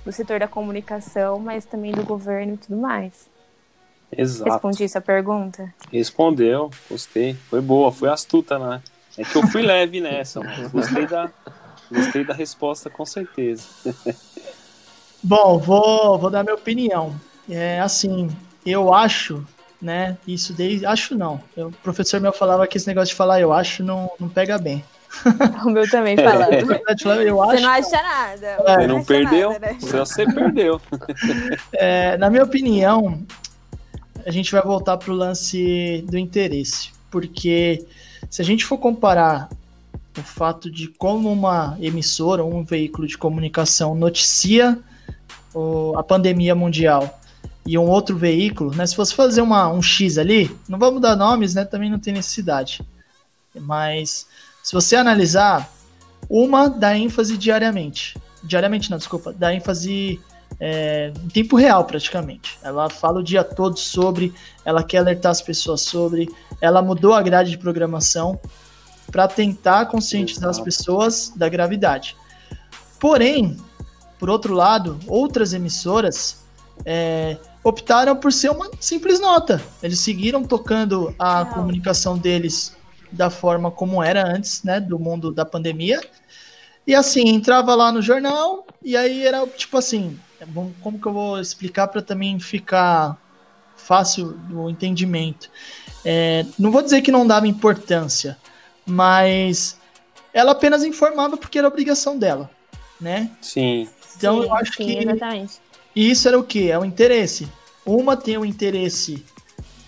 [0.05, 3.29] do setor da comunicação, mas também do governo e tudo mais.
[4.15, 4.51] Exato.
[4.51, 5.73] Respondi essa pergunta?
[5.91, 7.35] Respondeu, gostei.
[7.49, 8.81] Foi boa, foi astuta, né?
[9.17, 11.29] É que eu fui leve nessa, mas gostei da,
[11.91, 13.63] gostei da resposta com certeza.
[15.21, 17.13] Bom, vou, vou dar minha opinião.
[17.49, 18.29] É assim,
[18.65, 19.45] eu acho,
[19.81, 20.17] né?
[20.25, 20.85] Isso desde.
[20.85, 21.41] Acho não.
[21.57, 24.83] o professor meu falava que esse negócio de falar eu acho não, não pega bem.
[25.65, 26.53] O meu também falando.
[26.53, 28.47] eu acho, você não acha nada.
[28.47, 28.57] É.
[28.57, 29.53] Você não, não perdeu?
[29.53, 29.77] Nada, né?
[29.79, 30.81] Você perdeu.
[31.73, 33.21] É, na minha opinião,
[34.25, 36.91] a gente vai voltar para o lance do interesse.
[37.09, 37.85] Porque
[38.29, 39.49] se a gente for comparar
[40.17, 44.77] o fato de como uma emissora ou um veículo de comunicação noticia
[45.53, 47.19] o, a pandemia mundial
[47.65, 48.85] e um outro veículo, né?
[48.85, 51.65] Se fosse fazer uma, um X ali, não vamos dar nomes, né?
[51.65, 52.81] Também não tem necessidade.
[53.55, 54.27] Mas
[54.69, 55.67] se você analisar,
[56.29, 58.15] uma dá ênfase diariamente.
[58.43, 60.21] Diariamente não, desculpa, dá ênfase
[60.59, 62.55] é, em tempo real praticamente.
[62.61, 64.31] Ela fala o dia todo sobre,
[64.63, 66.29] ela quer alertar as pessoas sobre,
[66.61, 68.39] ela mudou a grade de programação
[69.11, 72.15] para tentar conscientizar as pessoas da gravidade.
[72.99, 73.57] Porém,
[74.19, 76.45] por outro lado, outras emissoras
[76.85, 79.59] é, optaram por ser uma simples nota.
[79.81, 81.53] Eles seguiram tocando a Não.
[81.53, 82.77] comunicação deles
[83.11, 86.01] da forma como era antes, né, do mundo da pandemia.
[86.85, 90.19] E assim, entrava lá no jornal e aí era tipo assim,
[90.81, 93.17] como que eu vou explicar para também ficar
[93.75, 95.49] fácil o entendimento?
[96.03, 98.37] É, não vou dizer que não dava importância,
[98.85, 99.77] mas
[100.33, 102.49] ela apenas informava porque era obrigação dela,
[102.99, 103.29] né?
[103.41, 103.89] Sim.
[104.17, 105.53] Então sim, eu acho sim, que exatamente.
[105.95, 106.71] isso era o que?
[106.71, 107.47] É o interesse.
[107.85, 109.23] Uma tem o interesse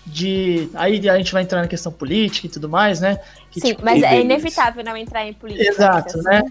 [0.06, 0.68] de.
[0.74, 3.20] Aí a gente vai entrar na questão política e tudo mais, né?
[3.50, 5.68] Que, sim, tipo, mas é inevitável não entrar em política.
[5.68, 6.42] Exato, né?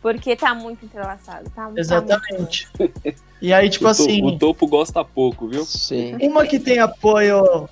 [0.00, 1.50] Porque tá muito entrelaçado.
[1.50, 2.68] Tá, Exatamente.
[2.72, 3.28] Tá muito...
[3.40, 4.24] E aí, tipo o assim.
[4.24, 5.64] O topo gosta pouco, viu?
[5.64, 6.16] Sim.
[6.20, 7.68] Uma que tem apoio.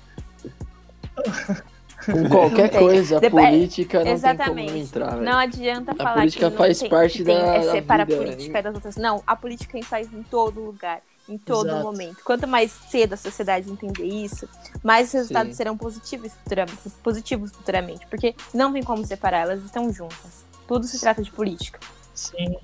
[2.05, 4.55] Com qualquer coisa, a política não Exatamente.
[4.55, 5.11] tem como entrar.
[5.11, 5.23] Véio.
[5.23, 8.23] Não adianta a falar política que faz tem, parte tem, da, é separar vida, a
[8.23, 8.95] política das outras.
[8.95, 11.83] Não, a política faz em todo lugar, em todo Exato.
[11.83, 12.23] momento.
[12.23, 14.47] Quanto mais cedo a sociedade entender isso,
[14.83, 15.57] mais os resultados Sim.
[15.57, 20.45] serão positivos futuramente, positivos futuramente, porque não tem como separar, elas estão juntas.
[20.67, 21.79] Tudo se trata de política.
[22.13, 22.57] Sim.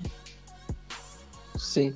[1.56, 1.94] Sim.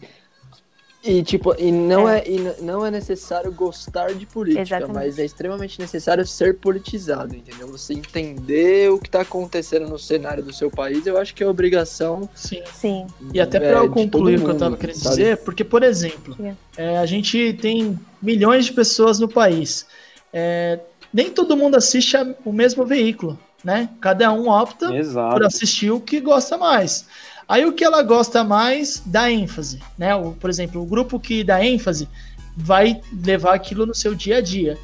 [1.02, 4.94] E tipo, e não é, é e não é necessário gostar de política, Exatamente.
[4.94, 7.68] mas é extremamente necessário ser politizado, entendeu?
[7.68, 11.46] Você entender o que está acontecendo no cenário do seu país, eu acho que é
[11.46, 12.28] obrigação.
[12.34, 12.62] Sim.
[12.72, 13.06] Sim.
[13.32, 15.16] E até para é, eu concluir o que eu estava querendo sabe?
[15.16, 16.37] dizer, porque, por exemplo,
[16.76, 19.87] é, a gente tem milhões de pessoas no país.
[20.32, 20.80] É,
[21.14, 23.88] nem todo mundo assiste a, o mesmo veículo, né?
[24.00, 25.32] Cada um opta Exato.
[25.32, 27.06] por assistir o que gosta mais.
[27.48, 30.14] Aí o que ela gosta mais dá ênfase, né?
[30.14, 32.06] O, por exemplo, o grupo que dá ênfase
[32.54, 34.76] vai levar aquilo no seu dia a dia.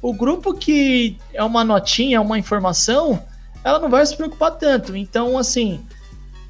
[0.00, 3.22] O grupo que é uma notinha, uma informação,
[3.64, 4.96] ela não vai se preocupar tanto.
[4.96, 5.80] Então, assim,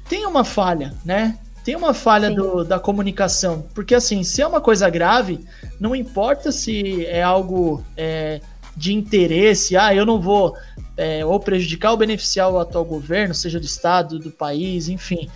[0.07, 1.39] tem uma falha, né?
[1.63, 3.65] Tem uma falha do, da comunicação.
[3.73, 5.43] Porque, assim, se é uma coisa grave,
[5.79, 8.41] não importa se é algo é,
[8.75, 10.55] de interesse, ah, eu não vou
[10.97, 15.29] é, ou prejudicar ou beneficiar o atual governo, seja do Estado, do país, enfim.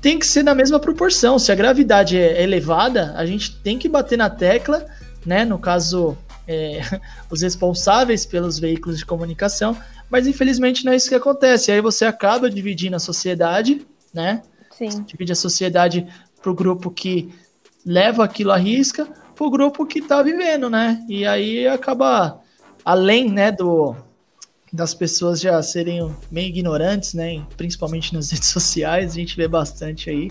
[0.00, 1.38] Tem que ser na mesma proporção.
[1.38, 4.86] Se a gravidade é elevada, a gente tem que bater na tecla,
[5.26, 5.44] né?
[5.44, 6.80] No caso, é,
[7.30, 9.76] os responsáveis pelos veículos de comunicação,
[10.10, 11.70] mas infelizmente não é isso que acontece.
[11.70, 14.42] Aí você acaba dividindo a sociedade, né?
[14.70, 15.02] Sim.
[15.06, 16.06] Divide a sociedade
[16.40, 17.32] para o grupo que
[17.84, 21.04] leva aquilo à risca, para o grupo que está vivendo, né?
[21.08, 22.40] E aí acaba,
[22.84, 23.96] além né, do,
[24.72, 27.44] das pessoas já serem meio ignorantes, né?
[27.56, 30.30] Principalmente nas redes sociais, a gente vê bastante aí.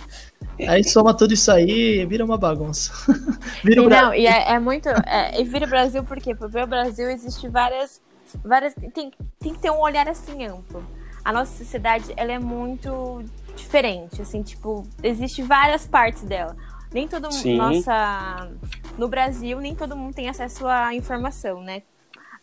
[0.68, 2.92] Aí soma tudo isso aí vira uma bagunça.
[3.64, 4.90] vira e não, e é, é muito.
[4.90, 6.34] É, e vira o Brasil por quê?
[6.34, 8.02] Porque o Brasil existe várias.
[8.44, 10.84] várias tem, tem que ter um olhar assim amplo.
[11.24, 13.24] A nossa sociedade ela é muito
[13.56, 16.56] diferente, assim, tipo, existe várias partes dela.
[16.94, 17.58] Nem todo mundo.
[17.58, 18.50] Nossa.
[18.98, 21.84] No Brasil, nem todo mundo tem acesso à informação, né?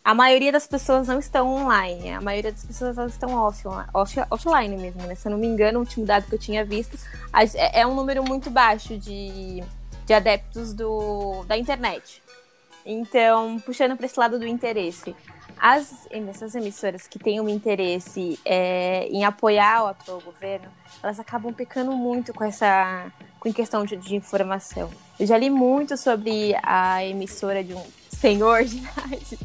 [0.05, 4.77] A maioria das pessoas não estão online, a maioria das pessoas estão offline, off, offline
[4.77, 5.15] mesmo, né?
[5.15, 6.95] Se eu não me engano, o último dado que eu tinha visto
[7.33, 9.63] é, é um número muito baixo de,
[10.05, 12.21] de adeptos do, da internet.
[12.85, 15.15] Então, puxando para esse lado do interesse,
[15.57, 20.67] as essas emissoras que têm um interesse é, em apoiar o atual governo,
[21.01, 24.91] elas acabam pecando muito com essa com questão de, de informação.
[25.19, 29.44] Eu já li muito sobre a emissora de um senhor de idade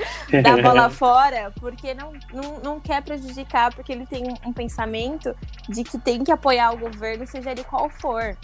[0.42, 5.34] da bola fora, porque não, não, não quer prejudicar, porque ele tem um, pensamento
[5.68, 8.36] de que tem que apoiar o governo, seja ele qual for.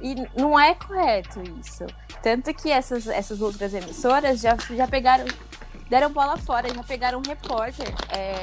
[0.00, 1.86] E não é correto isso.
[2.22, 5.24] Tanto que essas, essas outras emissoras já, já pegaram,
[5.88, 8.34] deram bola fora, já pegaram um repórter é,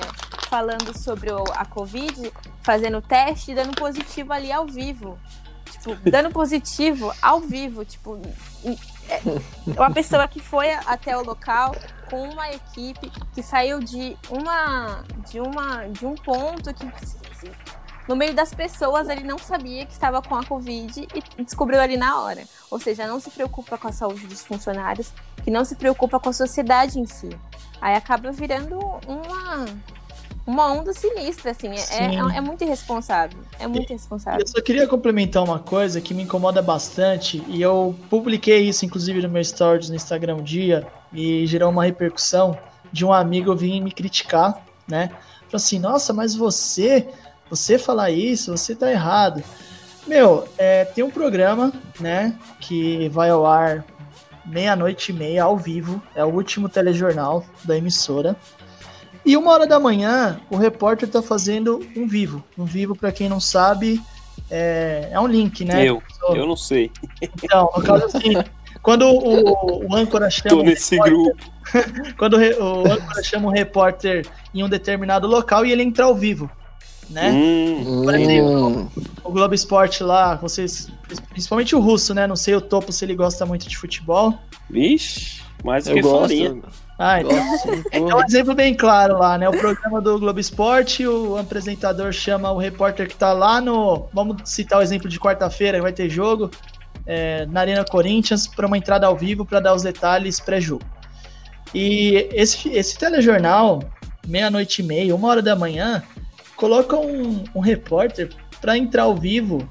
[0.50, 5.20] falando sobre o, a Covid, fazendo teste dando positivo ali ao vivo.
[5.70, 7.84] Tipo, dando positivo ao vivo.
[7.86, 8.22] Tipo,
[9.68, 11.76] uma pessoa que foi até o local
[12.10, 16.86] com uma equipe que saiu de uma de uma de um ponto que
[18.08, 21.96] no meio das pessoas ele não sabia que estava com a covid e descobriu ali
[21.96, 22.44] na hora.
[22.70, 25.14] Ou seja, não se preocupa com a saúde dos funcionários,
[25.44, 27.30] que não se preocupa com a sociedade em si.
[27.80, 29.66] Aí acaba virando uma
[30.46, 31.70] uma onda sinistra, assim.
[31.70, 33.40] É, é, é, muito irresponsável.
[33.60, 34.42] É muito irresponsável.
[34.42, 39.22] Eu só queria complementar uma coisa que me incomoda bastante, e eu publiquei isso, inclusive,
[39.22, 42.58] no meu stories no Instagram um dia, e gerou uma repercussão
[42.92, 45.10] de um amigo vir me criticar, né?
[45.44, 47.08] Falou assim, nossa, mas você,
[47.50, 49.44] você falar isso, você tá errado.
[50.06, 53.86] Meu, é, tem um programa, né, que vai ao ar
[54.46, 58.36] meia-noite e meia, ao vivo, é o último telejornal da emissora,
[59.26, 62.44] e uma hora da manhã, o repórter tá fazendo um vivo.
[62.58, 64.02] Um vivo, para quem não sabe,
[64.50, 65.86] é, é um link, né?
[65.86, 66.92] Eu, eu não sei.
[67.22, 68.34] Então, no caso assim,
[68.82, 70.50] quando o, o âncora chama.
[70.50, 71.38] Tô nesse grupo.
[72.18, 76.14] quando o, o âncora chama um repórter em um determinado local e ele entra ao
[76.14, 76.50] vivo.
[77.10, 77.32] Né?
[77.32, 78.88] Hum, Por exemplo, hum.
[79.24, 80.90] o Globo Esporte lá, vocês,
[81.30, 82.26] principalmente o russo, né?
[82.26, 84.38] Não sei o topo se ele gosta muito de futebol.
[84.70, 86.22] Vixe, mais do que gosto.
[86.22, 86.62] farinha.
[87.06, 89.50] Ah, então, é um exemplo bem claro lá, né?
[89.50, 94.08] O programa do Globo Esporte, o apresentador chama o repórter que tá lá no.
[94.14, 96.50] Vamos citar o exemplo de quarta-feira, vai ter jogo
[97.06, 100.86] é, na Arena Corinthians para uma entrada ao vivo para dar os detalhes pré-jogo.
[101.74, 103.84] E esse, esse telejornal,
[104.26, 106.02] meia-noite e meia, uma hora da manhã,
[106.56, 108.30] coloca um, um repórter
[108.62, 109.68] para entrar ao vivo,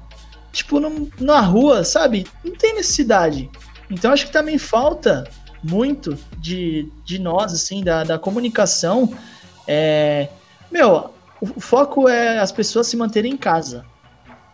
[0.51, 2.27] tipo, num, na rua, sabe?
[2.45, 3.49] Não tem necessidade.
[3.89, 5.23] Então acho que também falta
[5.63, 9.13] muito de, de nós, assim, da, da comunicação.
[9.67, 10.27] É,
[10.71, 13.85] meu, o, o foco é as pessoas se manterem em casa.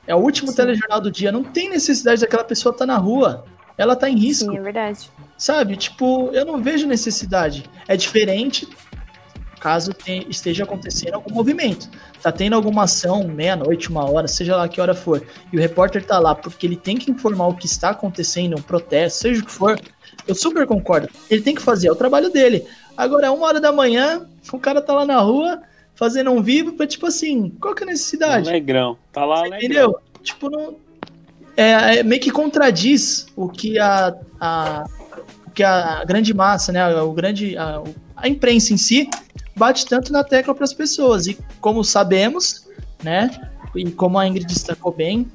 [0.06, 0.58] É o último Sim.
[0.58, 1.32] telejornal do dia.
[1.32, 3.46] Não tem necessidade daquela pessoa estar tá na rua.
[3.78, 4.52] Ela tá em risco.
[4.52, 5.10] Sim, é verdade.
[5.38, 5.78] Sabe?
[5.78, 7.70] Tipo, eu não vejo necessidade.
[7.88, 8.68] É diferente
[9.60, 11.90] caso te, esteja acontecendo algum movimento.
[12.22, 16.06] Tá tendo alguma ação, meia-noite, uma hora, seja lá que hora for, e o repórter
[16.06, 19.46] tá lá porque ele tem que informar o que está acontecendo, um protesto, seja o
[19.46, 19.80] que for,
[20.28, 21.10] eu super concordo.
[21.30, 22.66] Ele tem que fazer, é o trabalho dele.
[22.96, 25.62] Agora, uma hora da manhã, o cara tá lá na rua
[25.96, 28.50] fazendo um vivo pra, tipo assim, qual que é a necessidade?
[28.50, 29.60] Alegrão, tá lá, alegrão.
[29.60, 30.00] Entendeu?
[30.24, 30.76] Tipo, não.
[31.58, 34.86] É, é, meio que contradiz o que a, a,
[35.46, 37.82] o que a grande massa, né, o grande, a,
[38.16, 39.10] a imprensa em si
[39.60, 41.28] bate tanto na tecla para as pessoas.
[41.28, 42.66] E como sabemos,
[43.04, 43.30] né,
[43.76, 45.28] e como a Ingrid destacou bem,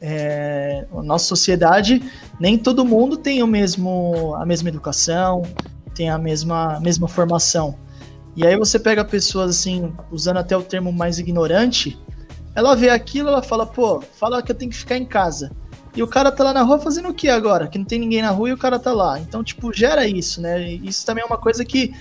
[0.00, 2.02] é, a nossa sociedade,
[2.38, 5.42] nem todo mundo tem o mesmo, a mesma educação,
[5.94, 7.76] tem a mesma, mesma formação.
[8.34, 11.98] E aí você pega pessoas assim, usando até o termo mais ignorante,
[12.54, 15.50] ela vê aquilo, ela fala, pô, fala que eu tenho que ficar em casa.
[15.94, 17.68] E o cara tá lá na rua fazendo o que agora?
[17.68, 19.18] Que não tem ninguém na rua e o cara tá lá.
[19.18, 20.70] Então, tipo, gera isso, né?
[20.72, 21.94] Isso também é uma coisa que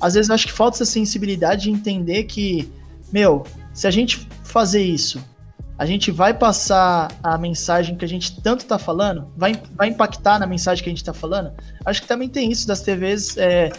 [0.00, 2.72] às vezes eu acho que falta essa sensibilidade de entender que,
[3.12, 5.22] meu, se a gente fazer isso,
[5.78, 10.38] a gente vai passar a mensagem que a gente tanto tá falando, vai, vai impactar
[10.38, 11.52] na mensagem que a gente tá falando.
[11.84, 13.36] Acho que também tem isso das TVs.
[13.38, 13.70] É,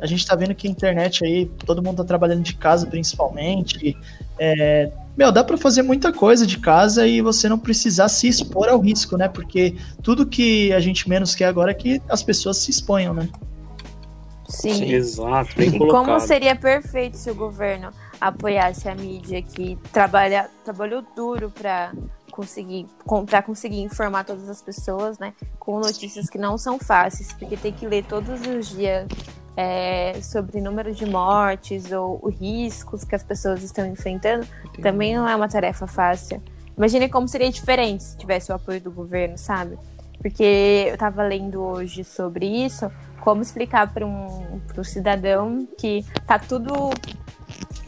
[0.00, 3.96] a gente tá vendo que a internet aí, todo mundo tá trabalhando de casa principalmente.
[4.38, 8.68] É, meu, dá para fazer muita coisa de casa e você não precisar se expor
[8.68, 9.28] ao risco, né?
[9.28, 13.28] Porque tudo que a gente menos quer agora é que as pessoas se exponham, né?
[14.48, 14.92] Sim.
[14.92, 16.04] Exato, bem colocado.
[16.04, 17.90] como seria perfeito se o governo
[18.20, 21.92] apoiasse a mídia que trabalha, trabalhou duro para
[22.30, 22.86] conseguir
[23.26, 27.72] para conseguir informar todas as pessoas, né, com notícias que não são fáceis, porque tem
[27.72, 29.06] que ler todos os dias
[29.56, 34.82] é, sobre número de mortes ou os riscos que as pessoas estão enfrentando, Entendi.
[34.82, 36.42] também não é uma tarefa fácil.
[36.76, 39.78] Imagine como seria diferente se tivesse o apoio do governo, sabe?
[40.20, 42.90] Porque eu estava lendo hoje sobre isso,
[43.24, 46.90] como explicar para um, cidadão que tá tudo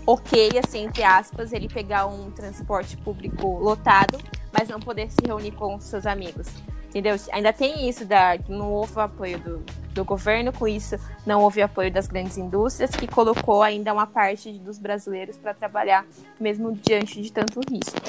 [0.06, 4.18] ok, assim, entre aspas, ele pegar um transporte público lotado,
[4.50, 6.48] mas não poder se reunir com seus amigos.
[6.88, 7.16] Entendeu?
[7.32, 11.92] Ainda tem isso da não houve apoio do, do governo, com isso não houve apoio
[11.92, 16.06] das grandes indústrias, que colocou ainda uma parte dos brasileiros para trabalhar,
[16.40, 18.00] mesmo diante de tanto risco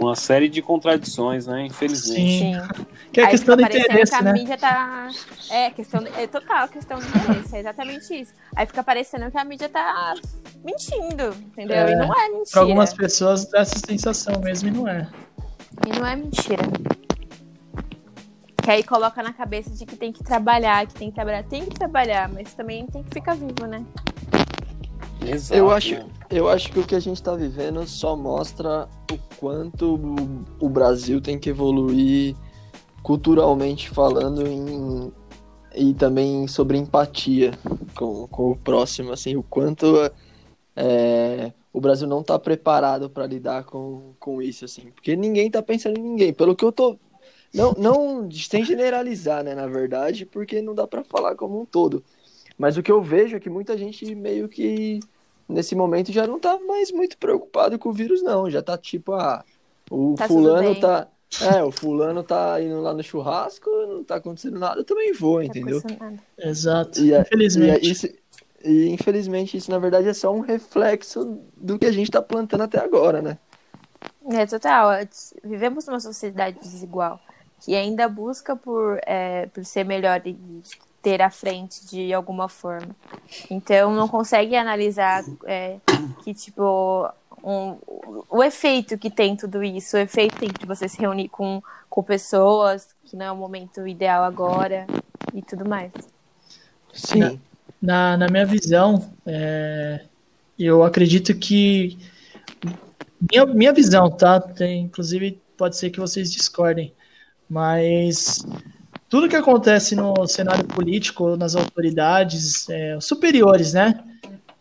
[0.00, 1.66] uma série de contradições, né?
[1.66, 2.38] Infelizmente.
[2.38, 2.54] Sim.
[2.54, 2.86] Sim.
[3.12, 4.32] Que é Aí questão do interesse, que a né?
[4.32, 5.08] mídia tá...
[5.50, 6.08] É, questão de...
[6.10, 8.32] é total questão de interesse, é exatamente isso.
[8.54, 10.14] Aí fica parecendo que a mídia tá
[10.64, 11.76] mentindo, entendeu?
[11.76, 12.50] É, e não é mentira.
[12.52, 15.08] Para algumas pessoas dá essa sensação mesmo e não é.
[15.86, 16.62] E não é mentira.
[18.62, 21.44] Que aí coloca na cabeça de que tem que trabalhar, que tem que trabalhar.
[21.44, 23.84] Tem que trabalhar, mas também tem que ficar vivo, né?
[25.20, 25.58] Exato.
[25.58, 25.94] Eu acho,
[26.30, 29.98] eu acho que o que a gente está vivendo só mostra o quanto
[30.60, 32.34] o Brasil tem que evoluir
[33.02, 35.12] culturalmente falando em,
[35.74, 37.52] e também sobre empatia
[37.94, 40.10] com, com o próximo, assim, o quanto
[40.74, 45.62] é, o Brasil não está preparado para lidar com, com isso, assim, porque ninguém está
[45.62, 46.32] pensando em ninguém.
[46.32, 46.98] Pelo que eu tô
[47.54, 52.02] não, não sem generalizar, né, na verdade, porque não dá para falar como um todo.
[52.58, 55.00] Mas o que eu vejo é que muita gente meio que
[55.48, 58.50] nesse momento já não tá mais muito preocupado com o vírus, não.
[58.50, 59.44] Já tá tipo, ah,
[59.90, 61.08] o tá fulano tá.
[61.40, 65.38] É, o fulano tá indo lá no churrasco, não tá acontecendo nada, eu também vou,
[65.38, 65.82] tá entendeu?
[66.38, 67.00] Exato.
[67.00, 67.86] E, infelizmente.
[67.86, 68.08] E, isso,
[68.64, 72.62] e infelizmente isso, na verdade, é só um reflexo do que a gente tá plantando
[72.62, 73.38] até agora, né?
[74.30, 74.90] É, total.
[75.44, 77.20] Vivemos numa sociedade desigual
[77.60, 80.36] que ainda busca por, é, por ser melhor e
[81.06, 82.88] ter à frente de alguma forma.
[83.48, 85.76] Então não consegue analisar é,
[86.24, 87.08] que tipo
[87.44, 87.76] um,
[88.28, 92.02] o efeito que tem tudo isso, o efeito tem de você se reunir com, com
[92.02, 94.84] pessoas que não é o momento ideal agora
[95.32, 95.92] e tudo mais.
[96.92, 97.40] Sim.
[97.80, 100.00] Na, na minha visão, é,
[100.58, 101.98] eu acredito que
[103.30, 104.40] minha, minha visão, tá?
[104.40, 106.92] Tem, inclusive pode ser que vocês discordem,
[107.48, 108.44] mas
[109.08, 114.02] tudo que acontece no cenário político, nas autoridades é, superiores, né?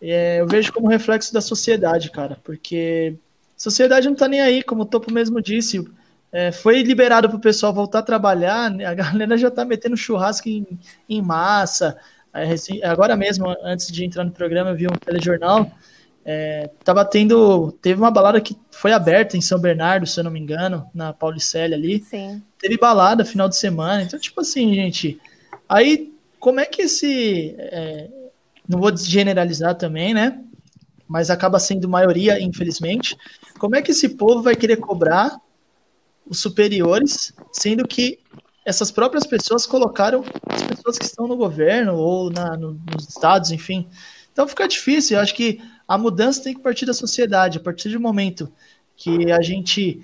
[0.01, 3.15] É, eu vejo como reflexo da sociedade, cara, porque
[3.57, 5.83] a sociedade não tá nem aí, como o Topo mesmo disse.
[6.31, 10.47] É, foi liberado para o pessoal voltar a trabalhar, a galera já tá metendo churrasco
[10.47, 10.67] em,
[11.09, 11.97] em massa.
[12.83, 15.71] Agora mesmo, antes de entrar no programa, eu vi um telejornal.
[16.25, 17.71] É, tava tendo.
[17.81, 21.13] Teve uma balada que foi aberta em São Bernardo, se eu não me engano, na
[21.13, 21.99] Paulicelli ali.
[21.99, 24.01] Sim teve balada final de semana.
[24.01, 25.21] Então, tipo assim, gente.
[25.69, 27.55] Aí, como é que esse.
[27.59, 28.09] É,
[28.67, 30.41] não vou generalizar também, né?
[31.07, 33.15] Mas acaba sendo maioria, infelizmente.
[33.59, 35.39] Como é que esse povo vai querer cobrar
[36.27, 38.17] os superiores, sendo que
[38.65, 43.51] essas próprias pessoas colocaram as pessoas que estão no governo ou na, no, nos estados,
[43.51, 43.87] enfim.
[44.33, 45.17] Então fica difícil.
[45.17, 47.59] Eu acho que a mudança tem que partir da sociedade.
[47.59, 48.51] A partir do momento
[48.97, 50.03] que a gente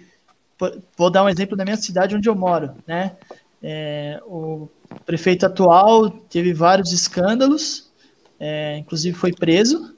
[0.97, 3.15] vou dar um exemplo da minha cidade onde eu moro, né?
[3.63, 4.67] É, o
[5.05, 7.91] prefeito atual teve vários escândalos,
[8.39, 9.95] é, inclusive foi preso,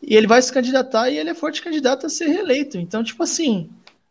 [0.00, 2.78] e ele vai se candidatar e ele é forte candidato a ser reeleito.
[2.78, 3.70] Então, tipo assim,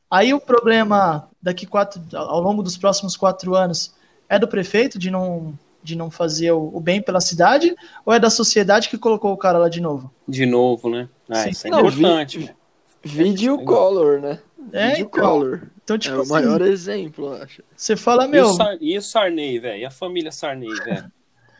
[0.09, 3.93] aí o problema daqui quatro, ao longo dos próximos quatro anos
[4.27, 7.75] é do prefeito de não de não fazer o, bem pela cidade
[8.05, 10.09] ou é da sociedade que colocou o cara lá de novo?
[10.25, 11.09] De novo, né?
[11.29, 12.55] Ah, isso é não, importante.
[13.03, 14.39] Video color, né?
[14.71, 15.69] É, Video então, color.
[15.83, 17.61] Então, tipo é assim, o maior exemplo, acho.
[17.75, 18.45] Você fala, meu.
[18.45, 18.77] E o, Sar...
[18.79, 19.81] e o Sarney, velho?
[19.81, 21.11] E a família Sarney, velho?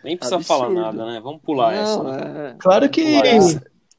[0.04, 0.60] Nem precisa Absurdo.
[0.66, 1.20] falar nada, né?
[1.22, 2.04] Vamos pular Não, essa.
[2.04, 2.50] Né?
[2.50, 2.56] É...
[2.60, 3.04] Claro que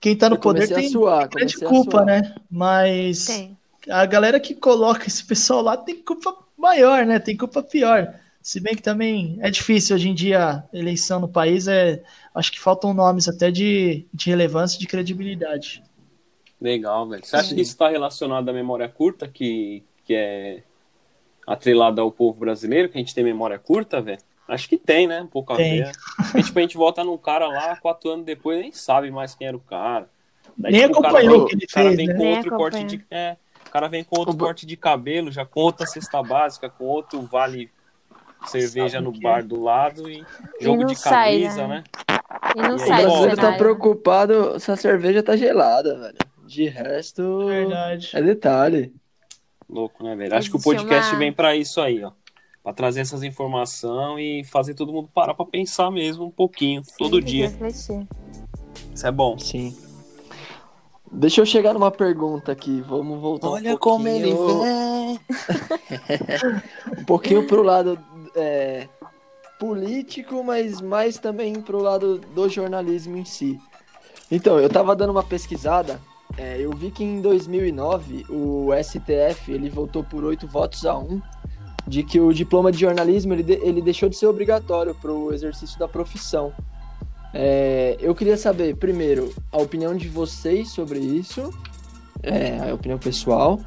[0.01, 2.35] quem tá no poder tem suar, grande culpa, né?
[2.51, 3.57] Mas tem.
[3.89, 7.19] a galera que coloca esse pessoal lá tem culpa maior, né?
[7.19, 8.15] Tem culpa pior.
[8.43, 12.03] Se bem que também é difícil hoje em dia eleição no país, é,
[12.35, 15.83] acho que faltam nomes até de, de relevância e de credibilidade.
[16.61, 17.25] Legal, velho.
[17.25, 17.55] Você acha Sim.
[17.55, 20.63] que isso está relacionado à memória curta, que, que é
[21.47, 24.19] atrelada ao povo brasileiro, que a gente tem memória curta, velho?
[24.47, 25.23] Acho que tem, né?
[25.23, 25.83] Um pouco a tem.
[25.83, 25.93] ver.
[26.35, 29.47] E, tipo, a gente volta num cara lá, quatro anos depois, nem sabe mais quem
[29.47, 30.09] era o cara.
[30.57, 32.15] Daí, Nem tipo, acompanhou o que ele cara fez, vem né?
[32.15, 33.05] com outro corte de.
[33.11, 33.37] É,
[33.67, 37.23] o cara vem com outro corte de cabelo, já com outra cesta básica, com outro
[37.23, 37.71] vale
[38.47, 40.25] cerveja no bar do lado e
[40.61, 41.77] jogo e de sai, camisa, né?
[41.77, 41.85] né?
[42.55, 46.19] E não O sai do brasileiro tá preocupado se a cerveja tá gelada, velho.
[46.47, 48.11] De resto, Verdade.
[48.13, 48.95] é detalhe.
[49.69, 50.35] Louco, né, velho?
[50.35, 52.13] Acho que o podcast uma- vem pra isso aí, ó.
[52.63, 57.19] Pra trazer essas informações e fazer todo mundo parar pra pensar mesmo um pouquinho, todo
[57.19, 57.49] Sim, dia.
[57.49, 58.07] refletir.
[58.95, 59.39] Isso é bom.
[59.39, 59.77] Sim.
[61.13, 62.81] Deixa eu chegar numa pergunta aqui.
[62.81, 63.79] Vamos voltar um pouquinho...
[63.79, 65.21] vem.
[66.99, 67.99] um pouquinho pro lado
[68.35, 68.89] é,
[69.59, 73.59] político, mas mais também pro lado do jornalismo em si.
[74.31, 76.01] Então, eu tava dando uma pesquisada,
[76.37, 81.21] é, eu vi que em 2009 o STF ele votou por oito votos a um
[81.87, 85.33] de que o diploma de jornalismo ele, de- ele deixou de ser obrigatório para o
[85.33, 86.53] exercício da profissão.
[87.33, 91.53] É, eu queria saber, primeiro, a opinião de vocês sobre isso,
[92.23, 93.61] é, a opinião pessoal,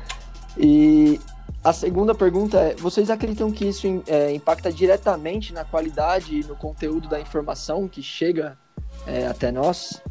[0.57, 1.19] e
[1.63, 6.55] a segunda pergunta é: vocês acreditam que isso é, impacta diretamente na qualidade e no
[6.55, 8.57] conteúdo da informação que chega
[9.05, 10.01] é, até nós?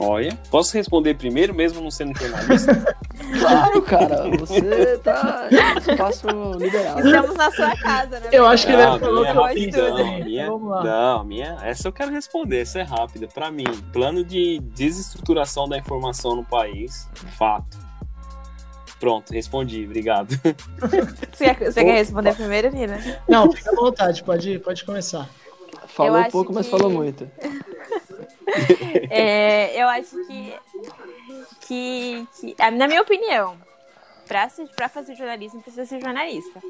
[0.00, 2.96] Olha, posso responder primeiro, mesmo não sendo jornalista?
[3.40, 6.26] Claro, cara, você tá espaço
[6.58, 7.00] liberado.
[7.06, 8.28] Estamos na sua casa, né?
[8.32, 10.84] Eu acho que ele falou que é rapidão, minha, Vamos lá.
[10.84, 13.26] não, a minha, essa eu quero responder, essa é rápida.
[13.26, 17.78] Pra mim, plano de desestruturação da informação no país, fato.
[19.00, 20.38] Pronto, respondi, obrigado.
[21.32, 22.98] Você, quer- você quer responder primeiro, Nina?
[23.28, 25.28] Não, fica à vontade, pode, pode começar.
[25.88, 27.28] Falou pouco, mas que- falou muito.
[29.10, 30.54] É, eu acho que,
[31.60, 33.56] que, que- a- na minha opinião,
[34.26, 36.60] pra, se, pra fazer jornalismo, precisa ser jornalista.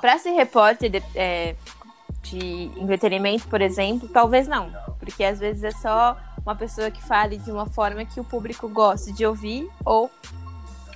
[0.00, 1.54] Pra ser repórter de, é,
[2.22, 4.70] de entretenimento, por exemplo, talvez não.
[4.98, 8.68] Porque às vezes é só uma pessoa que fale de uma forma que o público
[8.68, 10.10] goste de ouvir ou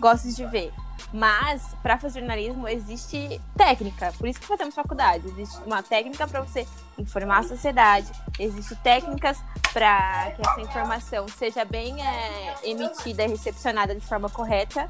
[0.00, 0.72] goste de ver.
[1.12, 4.12] Mas, para fazer jornalismo, existe técnica.
[4.16, 5.26] Por isso que fazemos faculdade.
[5.28, 6.66] Existe uma técnica para você
[6.98, 8.10] informar a sociedade.
[8.38, 9.38] Existem técnicas
[9.72, 14.88] para que essa informação seja bem é, emitida e recepcionada de forma correta.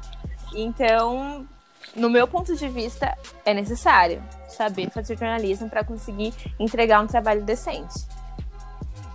[0.53, 1.47] Então,
[1.95, 7.43] no meu ponto de vista, é necessário saber fazer jornalismo para conseguir entregar um trabalho
[7.43, 8.05] decente.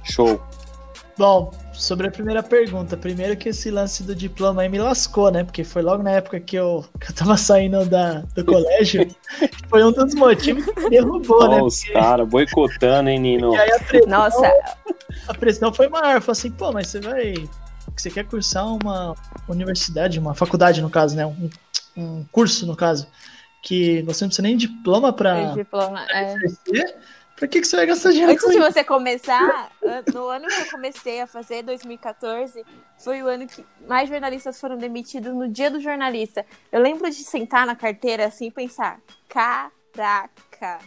[0.03, 0.41] Show.
[1.17, 5.45] Bom, sobre a primeira pergunta, primeiro que esse lance do diploma aí me lascou, né?
[5.45, 9.07] Porque foi logo na época que eu, que eu tava saindo da, do colégio,
[9.69, 11.63] foi um dos motivos que me derrubou, Ó, né?
[11.63, 13.55] os caras boicotando, hein, Nino?
[13.57, 14.53] E aí a pressão, Nossa,
[15.29, 16.17] a pressão foi maior.
[16.17, 17.35] Eu falei assim, pô, mas você vai.
[17.97, 19.15] Você quer cursar uma
[19.49, 21.25] universidade, uma faculdade, no caso, né?
[21.25, 21.49] Um,
[21.97, 23.07] um curso, no caso,
[23.63, 26.05] que você não precisa nem de diploma pra diploma.
[26.11, 26.35] é.
[26.35, 26.97] exercer.
[27.37, 29.71] Pra que, que você vai gastar dinheiro Antes de você começar,
[30.13, 32.65] no ano que eu comecei a fazer, 2014,
[32.99, 36.47] foi o ano que mais jornalistas foram demitidos no dia do jornalista.
[36.73, 40.79] Eu lembro de sentar na carteira assim e pensar: caraca,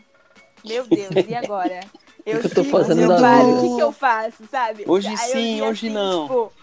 [0.66, 1.82] meu Deus, e agora?
[2.24, 3.58] que eu tô sim, fazendo eu paro?
[3.58, 4.84] O que, que eu faço, sabe?
[4.88, 6.24] Hoje Aí eu sim, hoje assim, não.
[6.24, 6.54] Tipo,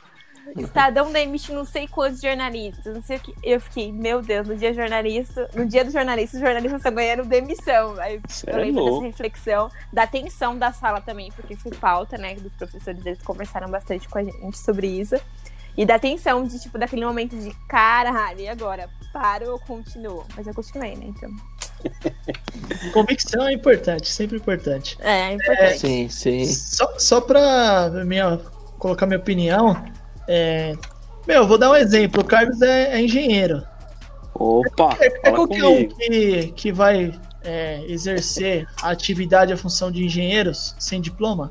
[0.57, 3.34] Estadão demite não sei quantos jornalistas, não sei o que.
[3.42, 7.24] Eu fiquei, meu Deus, no dia jornalista, no dia do jornalista, os jornalistas estão ganhando
[7.24, 7.99] demissão.
[7.99, 9.07] Aí Cê eu é lembro dessa louco.
[9.07, 12.34] reflexão, da tensão da sala também, porque foi pauta, né?
[12.34, 15.16] Dos professores, eles conversaram bastante com a gente sobre isso.
[15.76, 18.88] E da tensão de, tipo, daquele momento de caralho, e agora?
[19.12, 20.24] Paro ou continuo?
[20.34, 21.07] Mas eu continuei, né?
[21.09, 21.30] Então.
[22.94, 24.97] Convicção é importante, sempre importante.
[25.01, 25.78] É, é importante.
[25.78, 26.47] Sim, sim.
[26.47, 28.38] Só, só pra minha,
[28.78, 29.84] colocar minha opinião,
[30.29, 30.74] é,
[31.27, 32.22] meu, eu vou dar um exemplo.
[32.22, 33.62] O Carlos é, é engenheiro.
[34.35, 35.97] Opa, É, é qualquer um comigo.
[35.97, 41.51] que, que vai é, exercer a atividade, a função de engenheiros sem diploma?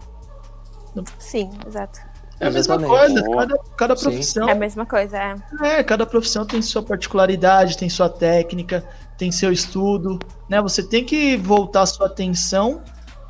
[1.20, 2.00] Sim, exato.
[2.40, 3.24] É a mesma coisa.
[3.24, 4.04] Cada, cada Sim.
[4.04, 5.36] profissão É a mesma coisa, é.
[5.62, 8.86] É, cada profissão tem sua particularidade, tem sua técnica,
[9.18, 10.20] tem seu estudo,
[10.50, 10.62] né?
[10.62, 12.82] Você tem que voltar a sua atenção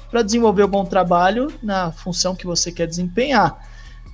[0.10, 3.58] para desenvolver um bom trabalho na função que você quer desempenhar.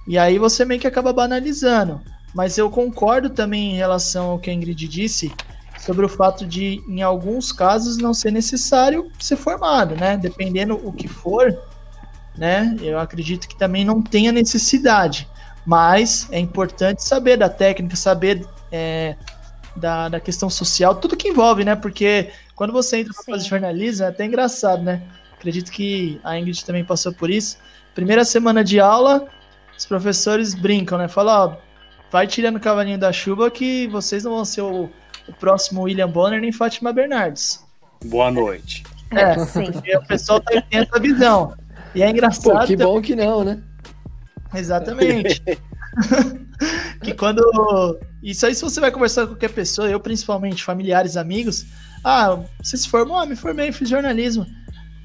[0.08, 2.02] E aí você meio que acaba banalizando.
[2.34, 5.32] Mas eu concordo também em relação ao que a Ingrid disse
[5.80, 10.16] sobre o fato de, em alguns casos, não ser necessário ser formado, né?
[10.16, 11.58] Dependendo o que for,
[12.38, 12.76] né?
[12.82, 15.28] Eu acredito que também não tenha necessidade.
[15.66, 19.16] Mas é importante saber da técnica, saber é,
[19.76, 21.76] da, da questão social, tudo que envolve, né?
[21.76, 25.02] Porque quando você entra para fazer jornalismo, é até engraçado, né?
[25.34, 27.58] Acredito que a Ingrid também passou por isso.
[27.96, 29.28] Primeira semana de aula,
[29.82, 31.08] os professores brincam, né?
[31.08, 31.58] Falam, ó,
[32.12, 34.84] vai tirando o cavalinho da chuva que vocês não vão ser o,
[35.28, 37.66] o próximo William Bonner nem Fátima Bernardes.
[38.06, 38.84] Boa noite.
[39.10, 39.72] É, Sim.
[39.72, 41.56] porque o pessoal tá, tem essa visão.
[41.96, 42.60] E é engraçado.
[42.60, 43.60] Pô, que bom que não, né?
[44.54, 45.42] Exatamente.
[47.02, 47.42] que quando.
[48.22, 51.66] Isso aí, se você vai conversar com qualquer pessoa, eu principalmente, familiares, amigos.
[52.04, 53.18] Ah, você se formou?
[53.18, 54.46] Ah, me formei, fiz jornalismo.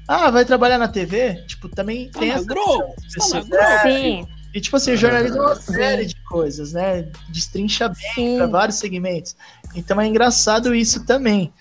[0.07, 1.43] Ah, vai trabalhar na TV?
[1.47, 2.45] Tipo, também tá tem essa.
[2.45, 3.79] Né?
[3.81, 4.36] Sim.
[4.57, 7.07] E tipo assim, o jornalismo é uma série de coisas, né?
[7.29, 9.35] Destrincha bem para vários segmentos.
[9.75, 11.53] Então é engraçado isso também.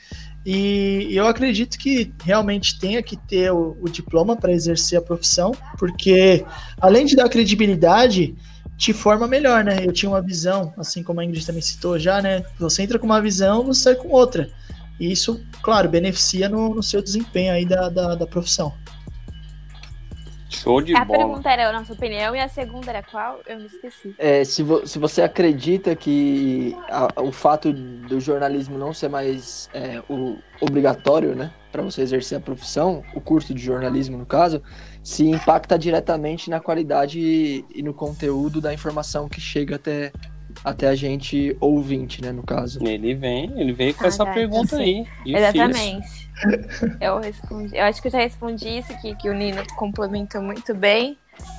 [0.46, 5.52] E eu acredito que realmente tenha que ter o, o diploma para exercer a profissão,
[5.78, 6.42] porque
[6.80, 8.34] além de dar credibilidade,
[8.78, 9.84] te forma melhor, né?
[9.84, 12.44] Eu tinha uma visão, assim como a Ingrid também citou já, né?
[12.58, 14.48] Você entra com uma visão, você sai com outra.
[14.98, 18.72] E isso, claro, beneficia no, no seu desempenho aí da, da, da profissão.
[20.48, 21.24] Show de a bola.
[21.24, 23.40] A pergunta era a nossa opinião e a segunda era qual?
[23.46, 24.14] Eu me esqueci.
[24.18, 29.68] É, se, vo se você acredita que a, o fato do jornalismo não ser mais
[29.74, 34.62] é, o obrigatório, né, para você exercer a profissão, o curso de jornalismo no caso,
[35.02, 40.12] se impacta diretamente na qualidade e, e no conteúdo da informação que chega até
[40.64, 42.82] até a gente ouvinte, né, no caso.
[42.84, 45.04] Ele vem, ele veio com ah, essa pergunta aí.
[45.24, 45.36] Difícil.
[45.36, 46.30] Exatamente.
[47.00, 50.74] eu respondi, eu acho que eu já respondi isso que, que o Nino complementou muito
[50.74, 51.18] bem.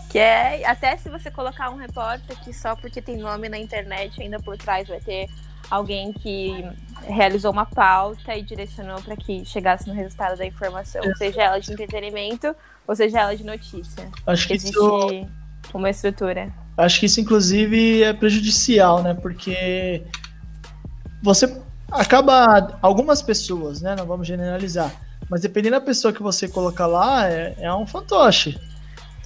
[0.10, 4.22] Que é até se você colocar um repórter que só porque tem nome na internet
[4.22, 5.28] ainda por trás vai ter
[5.70, 6.66] alguém que
[7.06, 11.72] realizou uma pauta e direcionou para que chegasse no resultado da informação, seja ela de
[11.72, 12.56] entretenimento
[12.88, 14.10] ou seja ela de notícia.
[14.26, 15.28] Acho que existe isso...
[15.74, 16.52] uma estrutura.
[16.78, 19.14] Acho que isso, inclusive, é prejudicial, né?
[19.16, 20.04] Porque
[21.24, 21.60] você
[21.92, 22.78] acaba.
[22.82, 23.96] Algumas pessoas, né?
[23.98, 24.94] Não vamos generalizar.
[25.30, 28.60] Mas dependendo da pessoa que você colocar lá, é, é um fantoche.